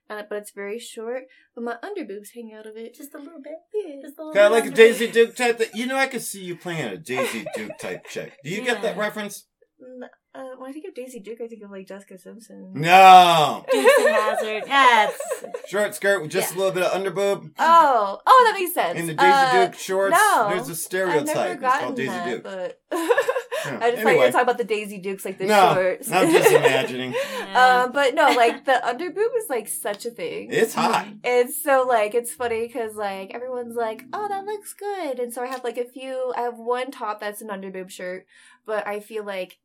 [0.09, 1.23] uh, but it's very short.
[1.55, 2.93] But my underboobs hang out of it.
[2.95, 3.53] just a little bit.
[3.73, 3.95] Yeah.
[4.01, 4.33] Just a little.
[4.33, 5.11] Kind of bit like a Daisy.
[5.11, 5.57] Duke type.
[5.57, 5.69] Thing.
[5.73, 8.33] You know, I could see you playing a Daisy Duke type chick.
[8.43, 9.47] Do you get that reference?
[9.81, 12.71] N- Uh, when I think of Daisy Duke, I think of like Jessica Simpson.
[12.75, 13.65] No.
[13.71, 14.63] Dukes Hazzard.
[14.67, 17.51] Yeah, it's, Short skirt with just a little bit of underboob.
[17.57, 18.99] Oh, oh, that makes sense.
[18.99, 21.35] In the Daisy Uh, Duke shorts, no, there's a I've stereotype.
[21.35, 22.43] never It's called Daisy that, Duke.
[22.43, 23.07] but Yeah.
[23.67, 24.15] I just thought you Anyway.
[24.17, 26.11] were talking about the Daisy Dukes, like the No, shorts.
[26.11, 27.13] I'm just imagining.
[27.13, 27.83] yeah.
[27.85, 30.49] um, but no, like the underboob is like such a thing.
[30.51, 31.07] It's hot.
[31.23, 35.41] And so like it's funny because like everyone's like, oh, that looks good, and so
[35.43, 36.33] I have like a few.
[36.37, 38.25] I have one top that's an underboob shirt,
[38.65, 39.57] but I feel like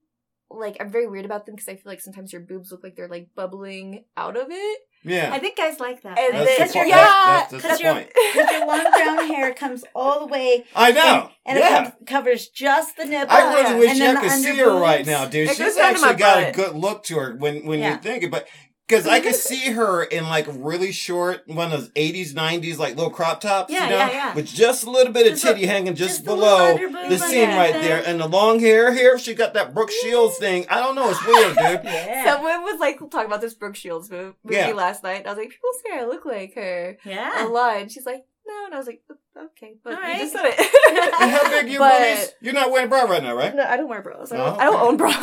[0.51, 2.97] like I'm very weird about them because I feel like sometimes your boobs look like
[2.97, 4.79] they're like bubbling out of it.
[5.03, 5.31] Yeah.
[5.33, 6.19] I think guys like that.
[6.19, 6.59] And right?
[6.59, 6.95] That's the Because your, point.
[6.95, 8.07] yeah, That's, that's, because the your, point.
[8.35, 11.31] because your long brown hair comes all the way I know.
[11.47, 11.81] and, and yeah.
[11.81, 13.35] it comes, covers just the nipple.
[13.35, 15.49] I really wish and you could see her right now, dude.
[15.49, 17.79] It She's goes down to my actually got a good look to her when when
[17.81, 17.95] Yeah.
[17.95, 18.47] you think it, but
[18.91, 22.97] because I could see her in like really short, one of those eighties, nineties, like
[22.97, 24.35] little crop tops, Yeah, you know, yeah, yeah.
[24.35, 27.19] with just a little bit of Just a- titty hanging just, just below the on
[27.19, 27.57] seam it.
[27.57, 29.19] right there, and the long hair here.
[29.19, 30.67] She got that Brooke Shields thing.
[30.69, 31.09] I don't know.
[31.11, 31.81] It's weird, dude.
[31.91, 32.25] Yeah.
[32.35, 34.73] Someone was like talking about this Brooke Shields mo- movie Yeah.
[34.73, 35.19] last night.
[35.21, 37.47] And I was like, people say I look like her yeah.
[37.47, 37.77] a lot.
[37.79, 38.65] And she's like, no.
[38.67, 39.03] And I was like,
[39.37, 40.19] okay, but All you right.
[40.19, 41.65] just said And how big it.
[41.65, 42.33] are your But- boobies?
[42.41, 43.55] You're not wearing a bra right now, right?
[43.55, 44.33] No, I don't wear bras.
[44.33, 45.17] I don't, Oh, I don't own bras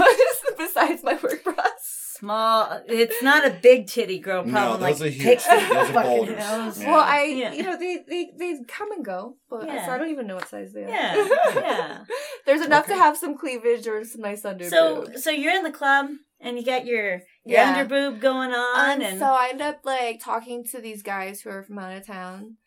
[0.57, 1.96] besides my work bras.
[2.19, 2.81] Small.
[2.87, 5.43] It's not a big titty girl No, those like, are huge.
[5.45, 6.35] Those are boulders.
[6.39, 6.91] Yeah.
[6.91, 7.53] Well, I, Yeah.
[7.53, 9.85] you know, they, they they come and go, but Yeah.
[9.85, 10.89] so I don't even know what size they are.
[10.89, 11.15] Yeah,
[11.55, 12.03] yeah.
[12.45, 12.93] There's enough Okay.
[12.95, 14.67] to have some cleavage or some nice under.
[14.69, 16.07] So, so you're in the club
[16.39, 17.85] and you got your your Yeah.
[17.85, 21.49] underboob going on, Um, and so I end up like talking to these guys who
[21.51, 22.57] are from out of town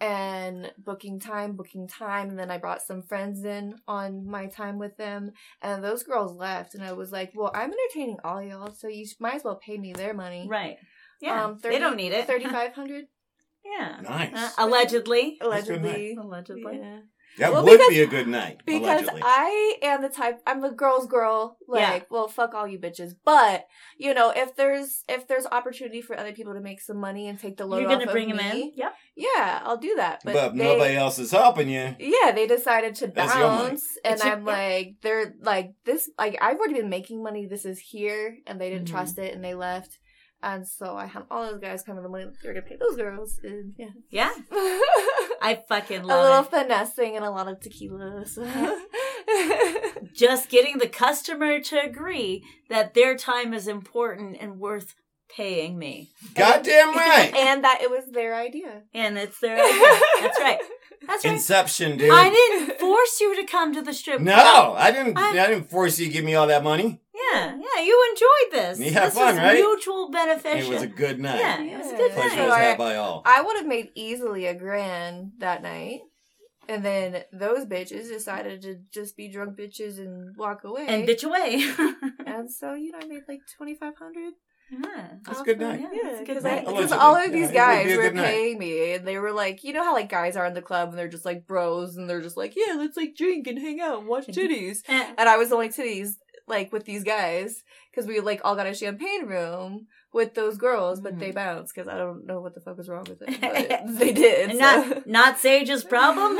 [0.00, 4.78] and booking time, booking time, and then I brought some friends in on my time
[4.78, 5.32] with them,
[5.62, 9.06] and those girls left, and I was like, "Well, I'm entertaining all y'all, so you
[9.18, 10.76] might as well pay me their money." right.
[11.20, 12.26] Yeah, um, they don't need it.
[12.28, 13.06] Thirty five hundred
[13.64, 14.34] yeah, Nice.
[14.34, 15.38] Uh, allegedly.
[15.40, 16.16] allegedly.
[16.20, 16.78] Allegedly.
[16.80, 17.00] Yeah.
[17.36, 18.62] That well, would because- be a good night.
[18.66, 19.20] Because allegedly.
[19.24, 21.56] I am the type I'm a girl's girl.
[21.68, 22.00] Like, Yeah.
[22.10, 23.12] well, fuck all you bitches.
[23.24, 23.66] But
[23.98, 27.38] you know, if there's if there's opportunity for other people to make some money and
[27.38, 28.72] take the load You're gonna of bring them me, in.
[28.76, 28.94] Yep.
[29.16, 30.20] Yeah, I'll do that.
[30.24, 31.94] But, but they, nobody else is helping you.
[31.98, 36.08] Yeah, they decided to That's bounce, and It's I'm like, they're like this.
[36.18, 37.46] Like I've already been making money.
[37.46, 38.92] This is here, and they didn't Mhm.
[38.92, 39.98] trust it, and they left.
[40.40, 42.26] And so I had all those guys come in the money.
[42.42, 44.30] They're gonna pay those girls, and yeah, Yeah,
[45.40, 46.50] I fucking love a little love it.
[46.50, 48.24] finessing and a lot of tequila.
[48.26, 48.44] So.
[50.14, 54.94] Just getting the customer to agree that their time is important and worth
[55.28, 57.32] paying me, Goddamn right.
[57.34, 58.82] and that it was their idea.
[58.94, 60.00] and it's their idea.
[60.20, 60.58] That's right.
[61.06, 61.34] That's right.
[61.34, 62.10] Inception, dude.
[62.10, 64.16] I didn't force you to come to the strip.
[64.16, 64.26] club.
[64.26, 65.16] No, I didn't.
[65.18, 67.00] I, I- didn't force you to give me all that money.
[67.32, 67.82] Yeah, yeah.
[67.82, 68.78] You enjoyed this.
[68.80, 69.54] You had this fun, was right?
[69.54, 70.70] mutual beneficial.
[70.70, 71.38] It was a good night.
[71.40, 72.46] Yeah, it was a good Pleasure night.
[72.46, 73.22] was had I- by all.
[73.26, 76.00] I would have made easily a grand that night.
[76.70, 80.84] And then those bitches decided to just be drunk bitches and walk away.
[80.86, 81.64] and bitch away.
[82.26, 84.34] And so, you know, I made like 2500
[84.70, 85.08] yeah.
[85.24, 85.80] That's a good night.
[85.80, 86.66] Yeah, Yeah, that's a good because night.
[86.66, 86.98] Allegedly.
[86.98, 88.26] all of these it would guys were good night.
[88.26, 90.90] paying me, and they were like, you know how like guys are in the club
[90.90, 93.80] and they're just like bros, and they're just like, yeah, let's like drink and hang
[93.80, 94.80] out and watch titties.
[94.86, 96.16] Eh, And I was the only titties
[96.48, 101.00] like with these guys because we like all got a champagne room with those girls,
[101.00, 101.34] but they mm-hmm.
[101.34, 104.50] bounced because I don't know what the fuck was wrong with it, but they did.
[104.50, 104.64] and so.
[104.64, 106.36] not not Sage's problem.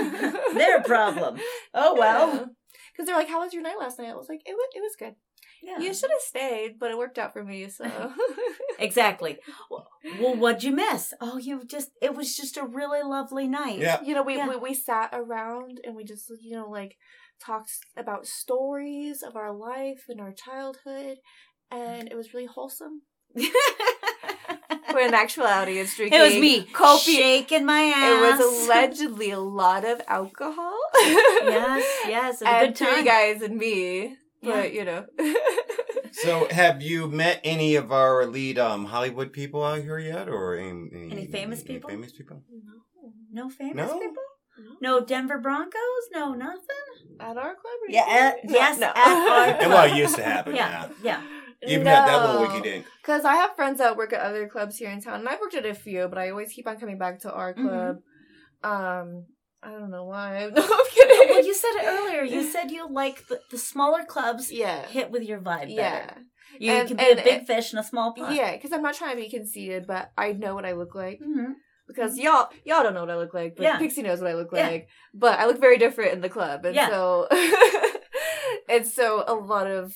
[0.54, 1.38] Their problem.
[1.74, 2.50] Oh well.
[2.92, 4.80] Because they're like, "How was your night last night?" I was like, "It was, it
[4.80, 5.14] was good.
[5.62, 5.78] Yeah.
[5.78, 7.88] You should have stayed, but it worked out for me." So
[8.78, 9.38] Exactly.
[9.70, 9.86] Well,
[10.36, 11.14] what'd you miss?
[11.20, 13.78] Oh, you just it was just a really lovely night.
[13.78, 14.02] Yeah.
[14.02, 14.48] you know, we, Yeah.
[14.48, 16.96] we we sat around and we just you know like
[17.44, 21.18] talked about stories of our life and our childhood,
[21.70, 23.02] and it was really wholesome.
[24.90, 26.18] But in actuality, it's drinking.
[26.18, 27.02] It was me copious.
[27.16, 28.40] shaking my ass.
[28.40, 30.78] It was allegedly a lot of alcohol.
[30.94, 32.94] yes, yes, a and good time.
[32.94, 34.16] three guys and me.
[34.42, 35.04] But you know,
[36.12, 40.56] So, have you met any of our lead um, Hollywood people out here yet, or
[40.56, 41.90] any, Any famous any people?
[41.90, 42.42] famous people?
[43.30, 43.98] No famous No?
[43.98, 44.22] people.
[44.80, 46.04] No Denver Broncos.
[46.12, 46.60] No nothing.
[47.20, 47.78] at our club.
[47.82, 48.50] or Yeah, at- something?
[48.50, 50.54] yes, at our And well, it used to happen.
[50.54, 51.22] Yeah, Yeah,
[51.62, 51.68] yeah.
[51.68, 52.86] you've had that little wiki dink.
[53.02, 55.54] Because I have friends that work at other clubs here in town, and I've worked
[55.54, 57.66] at a few, but I always keep on coming back to our Mm-hmm.
[57.68, 57.96] club.
[58.62, 59.26] Um,
[59.62, 60.48] I don't know why.
[60.54, 61.28] No, I'm kidding.
[61.30, 62.22] Well, you said it earlier.
[62.22, 66.14] You said you like the, the smaller clubs yeah, hit with your vibe yeah.
[66.60, 68.34] You And- can be a big fish in a small pond.
[68.36, 68.52] yeah.
[68.52, 71.18] Because I'm not trying to be conceited, but I know what I look like.
[71.22, 71.52] hmm
[71.88, 73.78] Because y'all, y'all don't know what I look like, but Yeah.
[73.78, 74.68] Pixie knows what I look Yeah.
[74.68, 74.88] like.
[75.14, 76.88] But I look very different in the club, and Yeah.
[76.90, 77.26] so,
[78.68, 79.94] and so a lot of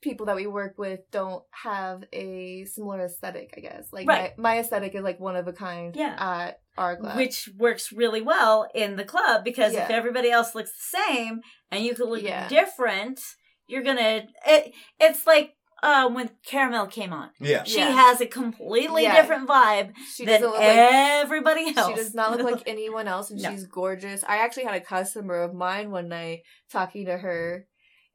[0.00, 3.52] people that we work with don't have a similar aesthetic.
[3.56, 4.32] I guess like Right.
[4.38, 5.94] my my aesthetic is like one of a kind.
[5.96, 6.14] Yeah.
[6.18, 7.16] at our club.
[7.16, 11.40] Which works really well in the club because if everybody else looks the same
[11.72, 13.20] and you can look different,
[13.66, 14.26] you're gonna.
[14.46, 17.30] It, it's like uh, when Caramel came on.
[17.40, 17.64] Yeah.
[17.64, 17.92] She Yeah.
[17.92, 19.20] has a completely Yeah.
[19.20, 21.88] different vibe she than doesn't look like everybody else.
[21.90, 23.50] She does not look like anyone else, and No.
[23.50, 24.24] she's gorgeous.
[24.26, 26.40] I actually had a customer of mine one night
[26.72, 27.66] talking to her,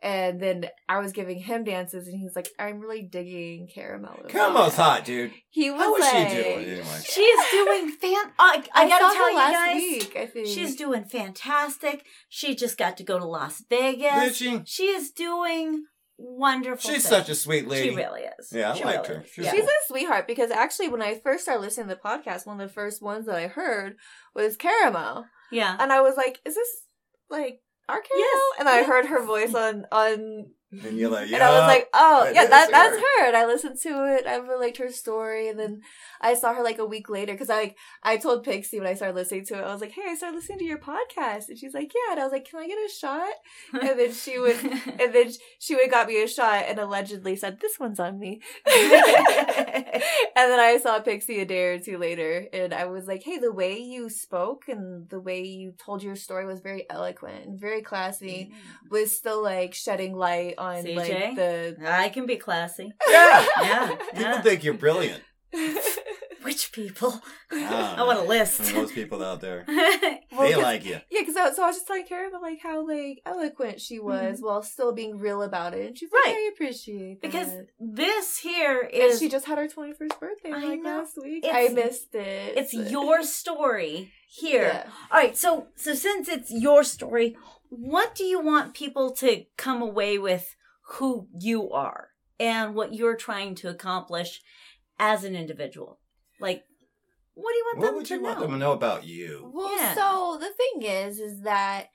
[0.01, 4.75] and then I was giving him dances, and he's like, "I'm really digging Caramel." Caramel's
[4.75, 5.31] hot, dude.
[5.49, 7.01] He was How is like, she doing anyway?
[7.05, 8.31] She's doing fan.
[8.37, 10.15] I, I, I, gotta tell you guys, week.
[10.17, 12.05] I think she's doing fantastic.
[12.27, 14.19] She just got to go to Las Vegas.
[14.19, 14.61] Did she?
[14.65, 15.85] She is doing
[16.23, 16.89] wonderful.
[16.89, 17.09] She's things.
[17.09, 17.89] such a sweet lady.
[17.89, 18.51] She really is.
[18.51, 19.25] Yeah, I she liked really her.
[19.27, 19.51] She's Yeah.
[19.51, 22.67] She's a sweetheart because actually, when I first started listening to the podcast, one of
[22.67, 23.97] the first ones that I heard
[24.33, 25.75] was Caramel, yeah.
[25.79, 26.69] and I was like, "Is this
[27.29, 28.59] like our Caramel?" Yes.
[28.59, 30.47] And I heard her voice on on
[30.85, 31.35] And you're like, yeah.
[31.35, 33.21] And I was like, oh, that yeah, is that, that's her.
[33.21, 33.27] her.
[33.27, 34.27] And I listened to it.
[34.27, 35.49] I really liked her story.
[35.49, 35.81] And then
[36.21, 38.93] I saw her like a week later because I like I told Pixie when I
[38.93, 41.49] started listening to it, I was like, hey, I started listening to your podcast.
[41.49, 42.13] And she's like, yeah.
[42.13, 43.33] And I was like, can I get a shot?
[43.73, 44.57] And then she would,
[44.99, 48.41] and then she would got me a shot and allegedly said, this one's on me.
[48.65, 48.73] and
[50.35, 53.51] then I saw Pixie a day or two later, and I was like, "Hey, the
[53.51, 57.81] way you spoke and the way you told your story was very eloquent and very
[57.81, 58.51] classy.
[58.51, 58.91] Mm.
[58.91, 60.95] Was still like shedding light on CJ?
[60.95, 62.93] like the I can be classy.
[63.09, 63.45] Yeah.
[63.61, 63.87] Yeah.
[63.87, 64.41] People yeah.
[64.41, 65.21] think you're brilliant.
[66.43, 67.21] Which people?
[67.51, 68.61] Ah, I want a list.
[68.61, 69.65] From those people out there.
[70.33, 70.99] Well, they 'cause- like you.
[71.11, 73.99] Yeah, because I, so I was just telling Karen about like how like eloquent she
[73.99, 76.31] was while still being real about it, and she's like, Mm-hmm.
[76.31, 76.49] Right.
[76.49, 79.11] "I appreciate that." because this here is.
[79.11, 80.97] and she just had her twenty first birthday I like know.
[80.97, 81.45] last week.
[81.45, 82.57] It's- I missed it.
[82.57, 84.63] it's your story here.
[84.63, 84.89] Yeah.
[85.11, 87.37] All right, so so since it's your story,
[87.69, 90.55] what do you want people to come away with
[90.93, 94.41] who you are and what you're trying to accomplish
[94.97, 95.99] as an individual?
[96.43, 96.63] Like
[97.33, 98.27] what do you want What them would to you know?
[98.27, 99.51] want them to know about you?
[99.53, 99.95] Well, Yeah.
[99.95, 101.87] so the thing is, is that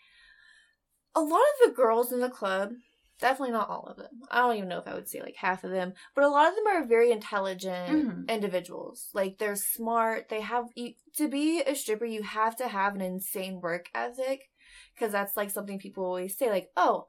[1.14, 2.72] a lot of the girls in the club,
[3.20, 4.20] definitely not all of them.
[4.30, 6.48] I don't even know if I would say like half of them, but a lot
[6.48, 8.28] of them are very intelligent Mhm.
[8.28, 9.08] individuals.
[9.14, 10.28] Like they're smart.
[10.28, 12.04] They have you, to be a stripper.
[12.04, 14.50] You have to have an insane work ethic
[14.94, 16.50] because that's like something people always say.
[16.50, 17.06] Like, oh,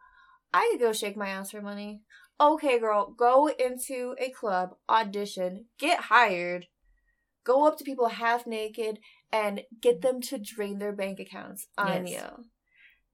[0.53, 2.01] I could go shake my ass for money.
[2.41, 6.67] Okay, girl, go into a club, audition, get hired,
[7.43, 8.99] go up to people half naked,
[9.31, 12.21] and get them to drain their bank accounts on Yes.
[12.21, 12.45] you.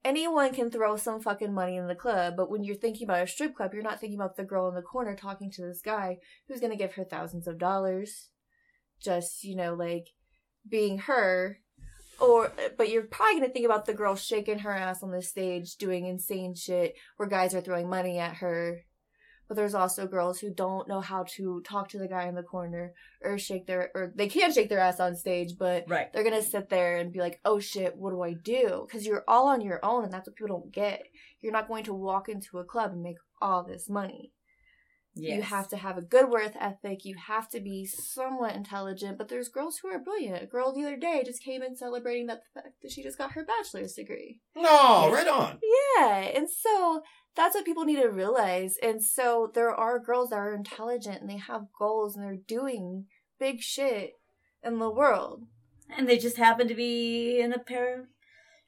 [0.04, 3.26] Anyone can throw some fucking money in the club, but when you're thinking about a
[3.26, 6.18] strip club, you're not thinking about the girl in the corner talking to this guy
[6.46, 8.30] who's gonna give her thousands of dollars.
[9.00, 10.06] Just, you know, like
[10.68, 11.58] being her.
[12.20, 15.76] Or, but you're probably gonna think about the girl shaking her ass on the stage,
[15.76, 18.85] doing insane shit where guys are throwing money at her.
[19.48, 22.42] But there's also girls who don't know how to talk to the guy in the
[22.42, 26.12] corner or shake their, or they can shake their ass on stage, but Right.
[26.12, 29.24] they're gonna sit there and be like, "Oh shit, what do I do?" Because you're
[29.28, 31.02] all on your own, and that's what people don't get.
[31.40, 34.32] You're not going to walk into a club and make all this money.
[35.18, 37.06] You have to have a good worth ethic.
[37.06, 39.16] You have to be somewhat intelligent.
[39.16, 40.42] But there's girls who are brilliant.
[40.42, 43.16] A girl the other day just came in celebrating that the fact that she just
[43.16, 44.40] got her bachelor's degree.
[44.54, 45.58] No, right on.
[45.98, 47.02] Yeah, and so
[47.36, 48.76] that's what people need to realize.
[48.82, 53.06] And so there are girls that are intelligent and they have goals and they're doing
[53.38, 54.14] big shit
[54.62, 55.44] in the world.
[55.96, 58.06] And they just happen to be in a pair of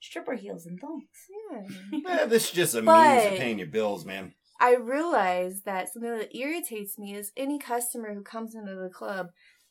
[0.00, 1.04] stripper heels and thongs.
[1.50, 2.26] Yeah.
[2.26, 4.34] This is just a means of paying your bills, man.
[4.60, 9.28] I realize that something that irritates me is any customer who comes into the club,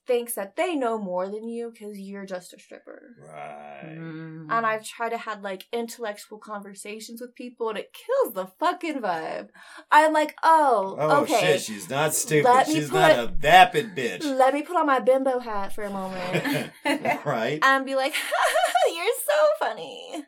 [0.08, 3.16] thinks that they know more than you because you're just a stripper.
[3.22, 3.96] Right.
[3.98, 4.48] Mm.
[4.50, 9.02] And I've tried to have like intellectual conversations with people, and it kills the fucking
[9.02, 9.50] vibe.
[9.92, 11.40] I'm like, oh, Oh okay.
[11.42, 12.46] shit, she's not stupid.
[12.50, 14.24] Let She's put- not a vapid bitch.
[14.38, 16.72] Let me put on my bimbo hat for a moment
[17.26, 17.60] right?
[17.62, 18.14] and be like,
[18.96, 20.26] "You're so funny."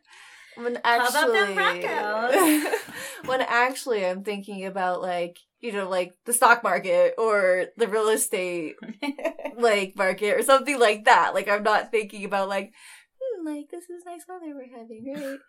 [0.56, 2.72] When How about actually,
[3.26, 8.10] when actually, I'm thinking about like you know, like the stock market or the real
[8.10, 8.76] estate
[9.58, 11.34] like market or something like that.
[11.34, 12.74] Like I'm not thinking about like,
[13.20, 15.40] hmm, like this is nice weather we're having, right?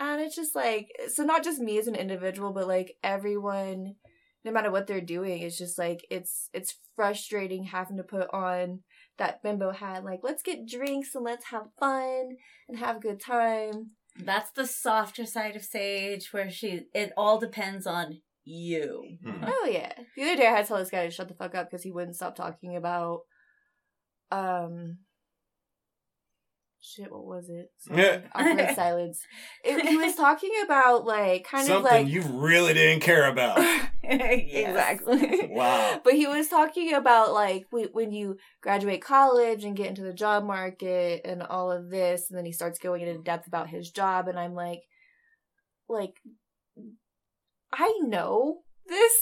[0.00, 3.96] and it's just like so not just me as an individual, but like everyone,
[4.44, 8.80] no matter what they're doing, it's just like it's it's frustrating having to put on
[9.18, 10.04] that bimbo hat.
[10.04, 12.36] Like let's get drinks and let's have fun
[12.68, 13.90] and have a good time.
[14.24, 16.82] That's the softer side of Sage, where she.
[16.94, 19.18] It all depends on you.
[19.24, 19.44] Mhm.
[19.46, 19.92] Oh yeah.
[20.16, 21.82] The other day I had to tell this guy to shut the fuck up because
[21.82, 23.20] he wouldn't stop talking about
[24.30, 24.98] um
[26.88, 27.70] shit, what was it?
[27.78, 28.02] Sorry.
[28.02, 28.20] Yeah.
[28.34, 29.20] Awkward silence.
[29.64, 33.28] It, he was talking about like kind Something of like something you really didn't care
[33.28, 33.58] about.
[34.02, 35.48] exactly.
[35.50, 36.00] Wow.
[36.02, 40.44] But he was talking about like when you graduate college and get into the job
[40.44, 44.28] market and all of this, and then he starts going into depth about his job,
[44.28, 44.82] and I'm like,
[45.88, 46.14] like,
[47.72, 49.12] I know this.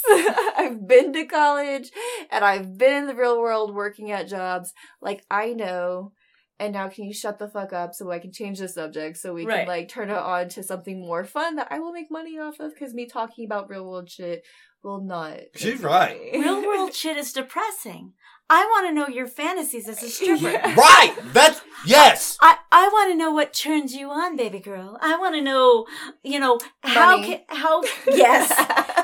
[0.57, 1.91] I've been to college
[2.31, 4.73] and I've been in the real world working at jobs.
[5.01, 6.13] Like, I know.
[6.59, 9.35] And now, can you shut the fuck up so I can change the subject so
[9.35, 9.59] we Right.
[9.61, 12.61] can like turn it on to something more fun that I will make money off
[12.61, 12.73] of?
[12.73, 14.43] Because me talking about real world shit
[14.83, 15.39] will not.
[15.55, 16.17] She's right.
[16.19, 16.41] money.
[16.45, 18.15] Real world shit is depressing.
[18.49, 20.49] I want to know your fantasies as a stripper.
[20.51, 20.75] Yeah.
[20.77, 21.17] Right!
[21.33, 22.39] That's yes!
[22.41, 24.97] I, I want to know what turns you on, baby girl.
[25.01, 25.87] I want to know,
[26.23, 27.27] you know, how Money.
[27.29, 28.53] can how yes,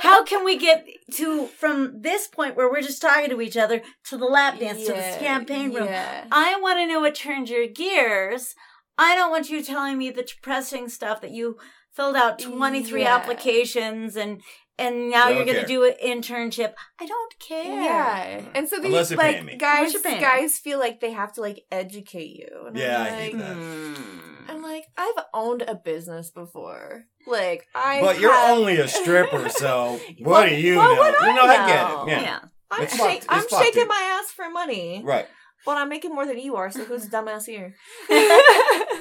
[0.02, 3.82] how can we get to from this point where we're just talking to each other
[4.10, 5.86] to the lap dance to the Yeah, champagne room.
[5.86, 6.26] yeah.
[6.30, 8.54] I want to know what turns your gears.
[8.98, 11.56] I don't want you telling me the depressing stuff that you
[11.94, 13.14] filled out 23 Yeah.
[13.16, 14.40] applications and
[14.78, 16.72] and now you're going to do an internship.
[16.98, 17.82] I don't care.
[17.82, 19.24] Yeah, and so these you're me.
[19.50, 20.22] like guys, Unless you're paying me.
[20.22, 22.48] guys feel like they have to like educate you.
[22.68, 23.54] And Yeah, I'm I hate like, that.
[23.56, 24.50] Hmm.
[24.50, 27.04] I'm like, I've owned a business before.
[27.26, 31.00] Like I, But you're have- only a stripper, so what Well- do you well, know?
[31.00, 32.08] what you know, I I get it.
[32.08, 32.20] Yeah.
[32.22, 32.38] yeah.
[32.70, 33.26] I'm, It's shak- fucked.
[33.28, 33.88] I'm It's shaking dude.
[33.88, 35.26] my ass for money, Right.
[35.66, 36.70] but I'm making more than you are.
[36.70, 37.74] So who's dumbass here?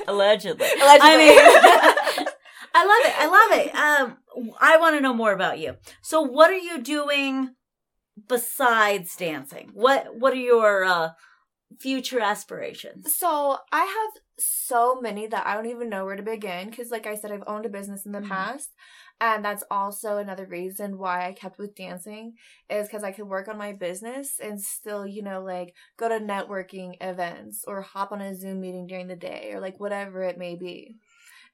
[0.08, 0.68] Allegedly.
[0.82, 1.00] Allegedly.
[1.02, 1.96] I mean,
[2.74, 3.16] I love it.
[3.20, 3.76] I love it.
[3.76, 5.76] Um, I want to know more about you.
[6.02, 7.56] So, what are you doing
[8.28, 9.72] besides dancing?
[9.74, 11.10] What What are your uh,
[11.80, 13.16] future aspirations?
[13.16, 17.06] So I have so many that I don't even know where to begin because, like
[17.08, 18.30] I said, I've owned a business in the Mhm.
[18.30, 18.70] past,
[19.20, 22.34] and that's also another reason why I kept with dancing
[22.70, 26.20] is because I could work on my business and still, you know, like go to
[26.20, 30.38] networking events or hop on a Zoom meeting during the day or like whatever it
[30.38, 30.96] may be.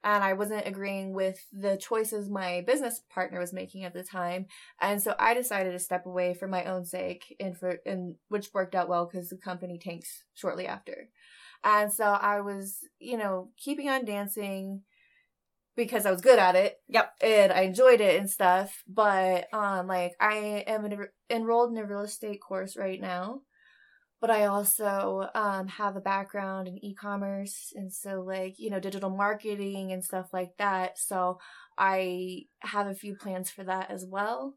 [0.04, 4.46] And I wasn't agreeing with the choices my business partner was making at the time,
[4.80, 8.54] and so I decided to step away for my own sake, and for and which
[8.54, 11.08] worked out well because the company tanks shortly after.
[11.64, 14.82] And so I was, you know, keeping on dancing
[15.76, 16.80] because I was good at it.
[16.88, 17.14] Yep.
[17.20, 18.82] And I enjoyed it and stuff.
[18.88, 23.42] But um like I am en- enrolled in a real estate course right now.
[24.20, 29.10] But I also um have a background in e-commerce and so like, you know, digital
[29.10, 30.98] marketing and stuff like that.
[30.98, 31.38] So
[31.76, 34.54] I have a few plans for that as well.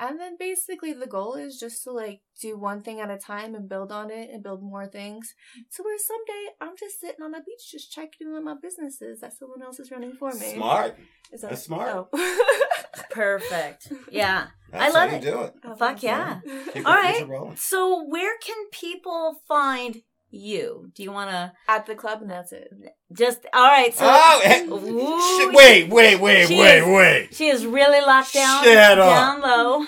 [0.00, 3.56] And then basically the goal is just to like do one thing at a time
[3.56, 5.34] and build on it and build more things.
[5.70, 9.20] So where someday I'm just sitting on the beach just checking in with my businesses
[9.20, 10.54] that someone else is running for me.
[10.54, 10.96] Smart.
[11.32, 12.08] Is That's smart.
[12.12, 12.36] Oh.
[13.10, 13.92] Perfect.
[14.10, 14.48] Yeah.
[14.70, 15.24] That's love how you it.
[15.24, 15.54] do it.
[15.64, 16.08] Oh, Fuck thank you.
[16.10, 16.40] yeah.
[16.72, 17.14] Keep All it- right.
[17.16, 17.56] keep it rolling.
[17.56, 19.96] So, where can people find
[20.30, 20.90] you?
[20.94, 22.68] Do you want to At the club and that's it.
[23.12, 23.46] just?
[23.54, 23.94] All right.
[23.94, 27.28] So, oh, eh, Ooh, shit, wait, wait, wait, She wait, is- wait.
[27.34, 28.62] she is really locked down.
[28.64, 29.08] Shut up.
[29.08, 29.86] down low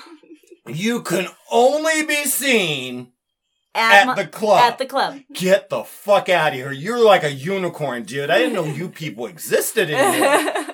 [0.67, 3.13] You can only be seen
[3.75, 4.63] at, at my- the club.
[4.73, 5.21] At the club.
[5.35, 6.73] Get the fuck out of here.
[6.73, 8.31] You're like a unicorn, dude.
[8.31, 10.65] I didn't know you people existed anymore.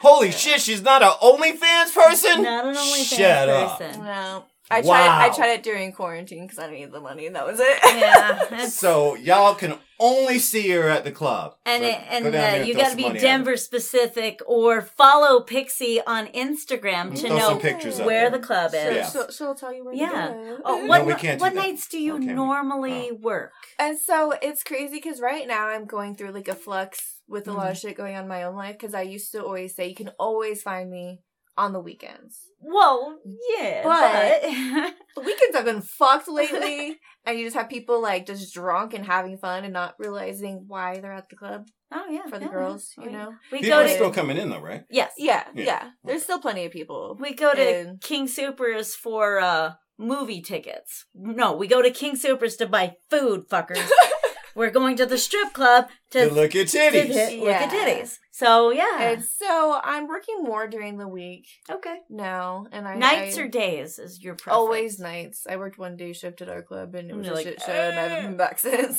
[0.00, 2.42] Holy shit, she's not an OnlyFans person?
[2.42, 3.80] Not an OnlyFans Shut up.
[3.98, 4.44] no.
[4.72, 7.58] I tried I tried it during quarantine because I needed the money and that was
[7.60, 7.78] it.
[7.84, 8.66] Yeah.
[8.68, 11.56] So y'all can only see her at the club.
[11.66, 12.26] And So it, and
[12.62, 17.56] uh, you got to be Denver specific or follow Pixie on Instagram to Throw know
[17.56, 18.96] pictures where the club She'll, is.
[18.96, 19.10] Yeah.
[19.10, 20.08] she'll, she'll tell you where Yeah.
[20.08, 20.58] to go.
[20.64, 21.60] Oh, No, what, we can't do what that.
[21.60, 22.26] nights do you Okay.
[22.26, 23.52] normally work?
[23.76, 27.52] And so it's crazy because right now I'm going through like a flux with a
[27.52, 29.88] lot of shit going on in my own life because I used to always say
[29.88, 31.20] you can always find me
[31.56, 32.38] on the weekends.
[32.60, 33.18] Well,
[33.56, 38.26] yeah, But- but, The weekends have been fucked lately, and you just have people like
[38.26, 42.26] just drunk and having fun and not realizing why they're at the club oh yeah,
[42.28, 42.50] for the yeah.
[42.52, 42.92] girls.
[42.98, 43.18] Oh, You yeah.
[43.18, 44.84] know, we People go are to still coming in though, right?
[44.90, 45.64] yes, yeah, Yeah.
[45.64, 45.90] yeah.
[46.04, 47.16] There's still plenty of people.
[47.20, 51.04] we go to And- King Supers for uh movie tickets.
[51.14, 53.86] No, we go to King Supers to buy food, fuckers.
[54.54, 57.06] We're going to the strip club to, To look at to titties.
[57.06, 57.86] hit- look at Yeah.
[58.02, 58.18] titties.
[58.32, 61.98] So yeah, And so I'm working more during the week okay.
[62.08, 64.56] now, and I Nights I- or days is your preference?
[64.56, 65.46] always nights.
[65.48, 67.60] I worked one day shift at our club, and it was you're a like, shit
[67.62, 68.98] show, and I haven't been back since.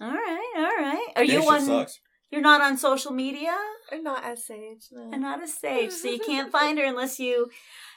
[0.00, 1.06] All right, all right.
[1.16, 1.60] Are That you shit on?
[1.62, 2.00] sucks.
[2.30, 3.56] You're not on social media
[3.90, 4.82] I'm not as sage.
[4.92, 5.10] No.
[5.12, 7.50] and not a stage, so you can't find her unless you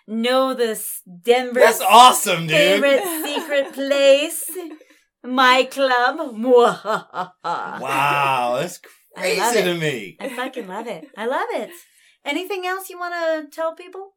[0.07, 2.55] know this Denver That's awesome, dude.
[2.57, 4.49] favorite secret place,
[5.23, 6.17] my club.
[6.35, 7.31] Mwahaha.
[7.43, 8.79] Wow, that's
[9.17, 9.63] crazy it.
[9.65, 10.17] to me.
[10.19, 11.07] I fucking love it.
[11.17, 11.69] I love it.
[12.25, 14.13] Anything else you want to tell people?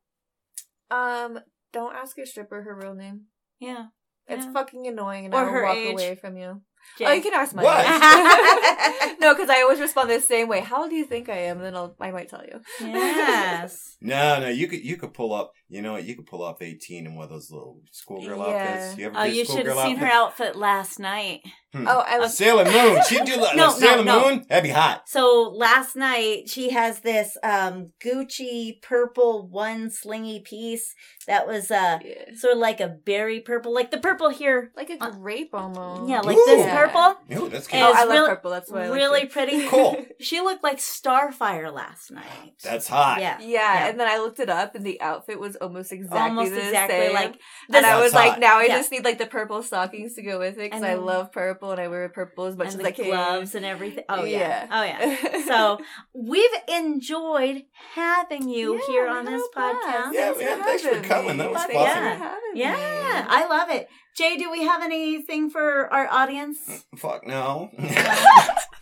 [0.90, 1.40] Um,
[1.72, 3.22] don't ask a stripper her real name.
[3.58, 3.86] Yeah.
[4.26, 4.52] It's Yeah.
[4.52, 5.92] fucking annoying, and Or I will her walk age.
[5.92, 6.62] away from you.
[6.98, 7.04] Jay.
[7.06, 7.80] Oh, you can ask my What?
[7.84, 9.16] age.
[9.20, 10.60] no, because I always respond the same way.
[10.60, 11.58] How old do you think I am?
[11.60, 12.60] Then I'll I might tell you.
[12.80, 13.96] yes.
[14.02, 15.52] No, no, you could you could pull up.
[15.68, 16.04] You know what?
[16.04, 18.44] You could pull off eighteen in one of those little schoolgirl Yeah.
[18.44, 18.98] outfits.
[18.98, 20.46] You ever Oh, do you should have schoolgirl seen her outfit?
[20.48, 21.40] outfit last night.
[21.72, 21.88] Hmm.
[21.88, 22.36] Oh, I was.
[22.36, 23.00] Sailor Moon.
[23.08, 24.28] She'd do like No, like Sailor no, no.
[24.28, 24.44] Moon.
[24.48, 25.08] That'd be hot.
[25.08, 30.94] So last night she has this um Gucci purple one slingy piece
[31.26, 32.34] that was uh Yeah.
[32.36, 34.70] sort of like a berry purple, like the purple here.
[34.76, 36.08] Like a grape almost.
[36.10, 36.44] Yeah, like Ooh.
[36.46, 36.76] this Yeah.
[36.86, 37.16] purple.
[37.28, 37.82] Ew, that's And cute.
[37.82, 38.50] Oh, it's I love real- purple.
[38.50, 39.30] That's why I like really it.
[39.32, 39.66] pretty.
[39.74, 40.04] Cool.
[40.20, 42.52] She looked like Starfire last night.
[42.62, 43.20] That's hot.
[43.20, 43.38] yeah.
[43.40, 43.88] Yeah, Yeah.
[43.88, 46.98] and then I looked it up, and the outfit was almost exactly Almost the exactly
[47.06, 47.12] same.
[47.14, 47.40] like
[47.72, 48.76] and I was That's like, now I Yeah.
[48.78, 51.72] just need like the purple stockings to go with it because And I love purple
[51.72, 53.06] and I wear purple as much and as the I can.
[53.06, 54.04] gloves and everything.
[54.08, 54.38] Oh yeah.
[54.38, 54.68] Yeah.
[54.70, 55.40] Oh yeah.
[55.50, 55.78] So
[56.14, 57.62] we've enjoyed
[57.94, 60.12] having you Yeah, here on this podcast.
[60.12, 60.14] blast.
[60.14, 61.36] Yeah, Thanks man, for thanks for coming.
[61.36, 61.42] me.
[61.42, 61.72] That was fun.
[61.72, 62.60] for having me.
[62.60, 63.88] Yeah, I love it.
[64.16, 66.58] Jay, do we have anything for our audience?
[66.94, 67.70] Mm, fuck no.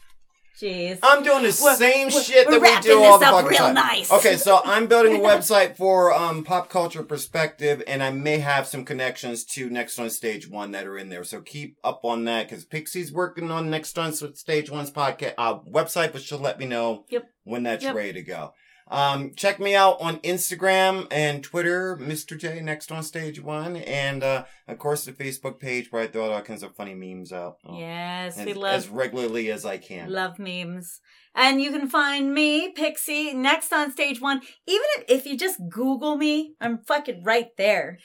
[0.61, 0.98] Jeez.
[1.03, 3.59] I'm doing the We're- same we're- shit we're that we do all the fucking real
[3.59, 3.74] time.
[3.74, 4.12] nice.
[4.12, 8.66] Okay, so I'm building a website for um, pop culture perspective, and I may have
[8.66, 11.24] some connections to Next on Stage One that are in there.
[11.24, 15.59] So keep up on that because Pixie's working on Next on Stage One's podcast uh,
[15.61, 17.24] website, but she'll let me know Yep.
[17.44, 17.94] when that's Yep.
[17.94, 18.53] ready to go.
[18.90, 22.36] Um, check me out on Instagram and Twitter, Mr.
[22.38, 26.30] J Next on Stage One, and uh, of course the Facebook page where I throw
[26.30, 27.56] all kinds of funny memes out.
[27.68, 30.10] uh, Yes, as, we love as regularly as I can.
[30.10, 31.00] Love memes.
[31.34, 34.42] And you can find me, Pixie, next on stage one.
[34.66, 37.98] Even if, if you just Google me, I'm fucking right there.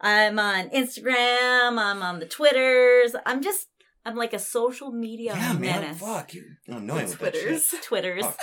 [0.00, 3.16] I'm on Instagram, I'm on the Twitters.
[3.26, 3.66] I'm just,
[4.06, 5.98] I'm like a social media yeah, man, menace.
[5.98, 6.44] fuck you.
[6.66, 7.42] You're annoying with that shit.
[7.42, 7.74] Twitters.
[7.82, 8.24] Twitters.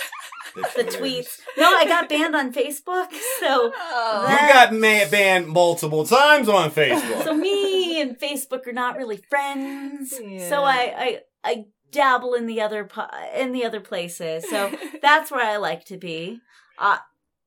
[0.54, 0.74] Fuck.
[0.74, 1.38] The tweets.
[1.56, 3.10] No, I got banned on Facebook.
[3.40, 4.26] So, Oh.
[4.30, 7.24] You got ma- banned multiple times on Facebook.
[7.24, 10.14] so me and Facebook are not really friends.
[10.22, 10.48] Yeah.
[10.48, 14.48] So I, I, I dabble in the other, po- in the other places.
[14.48, 14.70] So
[15.02, 16.40] that's where I like to be.
[16.78, 16.98] Uh,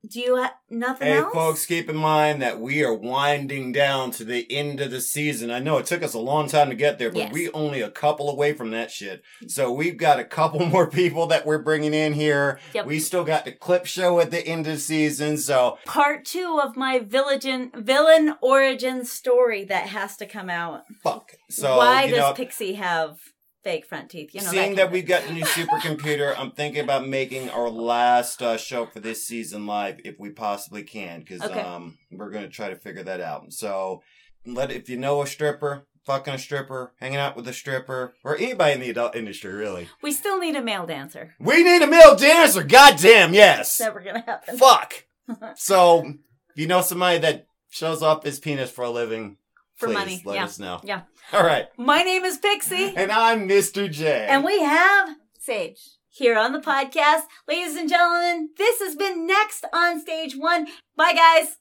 [0.06, 1.34] do you have nothing hey, else?
[1.34, 5.50] folks, keep in mind that we are winding down to the end of the season.
[5.50, 7.34] I know it took us a long time to get there, but Yes.
[7.34, 9.22] we only a couple away from that shit.
[9.38, 9.48] Mm-hmm.
[9.48, 12.60] So we've got a couple more people that we're bringing in here.
[12.74, 12.86] Yep.
[12.86, 15.38] We still got the clip show at the end of the season.
[15.38, 20.84] So part two of my villain villain origin story that has to come out.
[21.02, 21.32] fuck.
[21.50, 23.20] So Why does know, Pixie have
[23.64, 24.34] fake front teeth?
[24.34, 27.70] You know, Seeing kind that we've got the new supercomputer, I'm thinking about making our
[27.70, 31.60] last uh, show for this season live if we possibly can, because Okay.
[31.62, 33.52] um, we're going to try to figure that out.
[33.54, 34.02] So,
[34.46, 38.36] let if you know a stripper, fucking a stripper, hanging out with a stripper, or
[38.38, 39.88] anybody in the adult industry, really.
[40.02, 41.34] We still need a male dancer.
[41.40, 42.64] We need a male dancer.
[42.64, 43.78] Goddamn, yes.
[43.78, 44.58] That's never gonna happen.
[44.58, 45.06] Fuck.
[45.56, 49.38] So, if you know somebody that shows off his penis for a living,
[49.76, 50.44] For please money, let yeah.
[50.44, 50.82] us know.
[50.84, 51.02] Yeah.
[51.32, 51.68] All right.
[51.78, 53.90] My name is Pixie, And I'm Mr.
[53.90, 54.28] J.
[54.30, 55.80] and we have Sage.
[56.10, 60.68] here on the podcast, ladies and gentlemen, this has been next on stage one.
[60.96, 61.58] Bye, guys.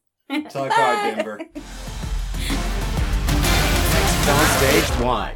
[0.53, 0.75] Talk Bye.
[0.75, 1.41] hard, Denver.
[4.31, 5.33] On stage one.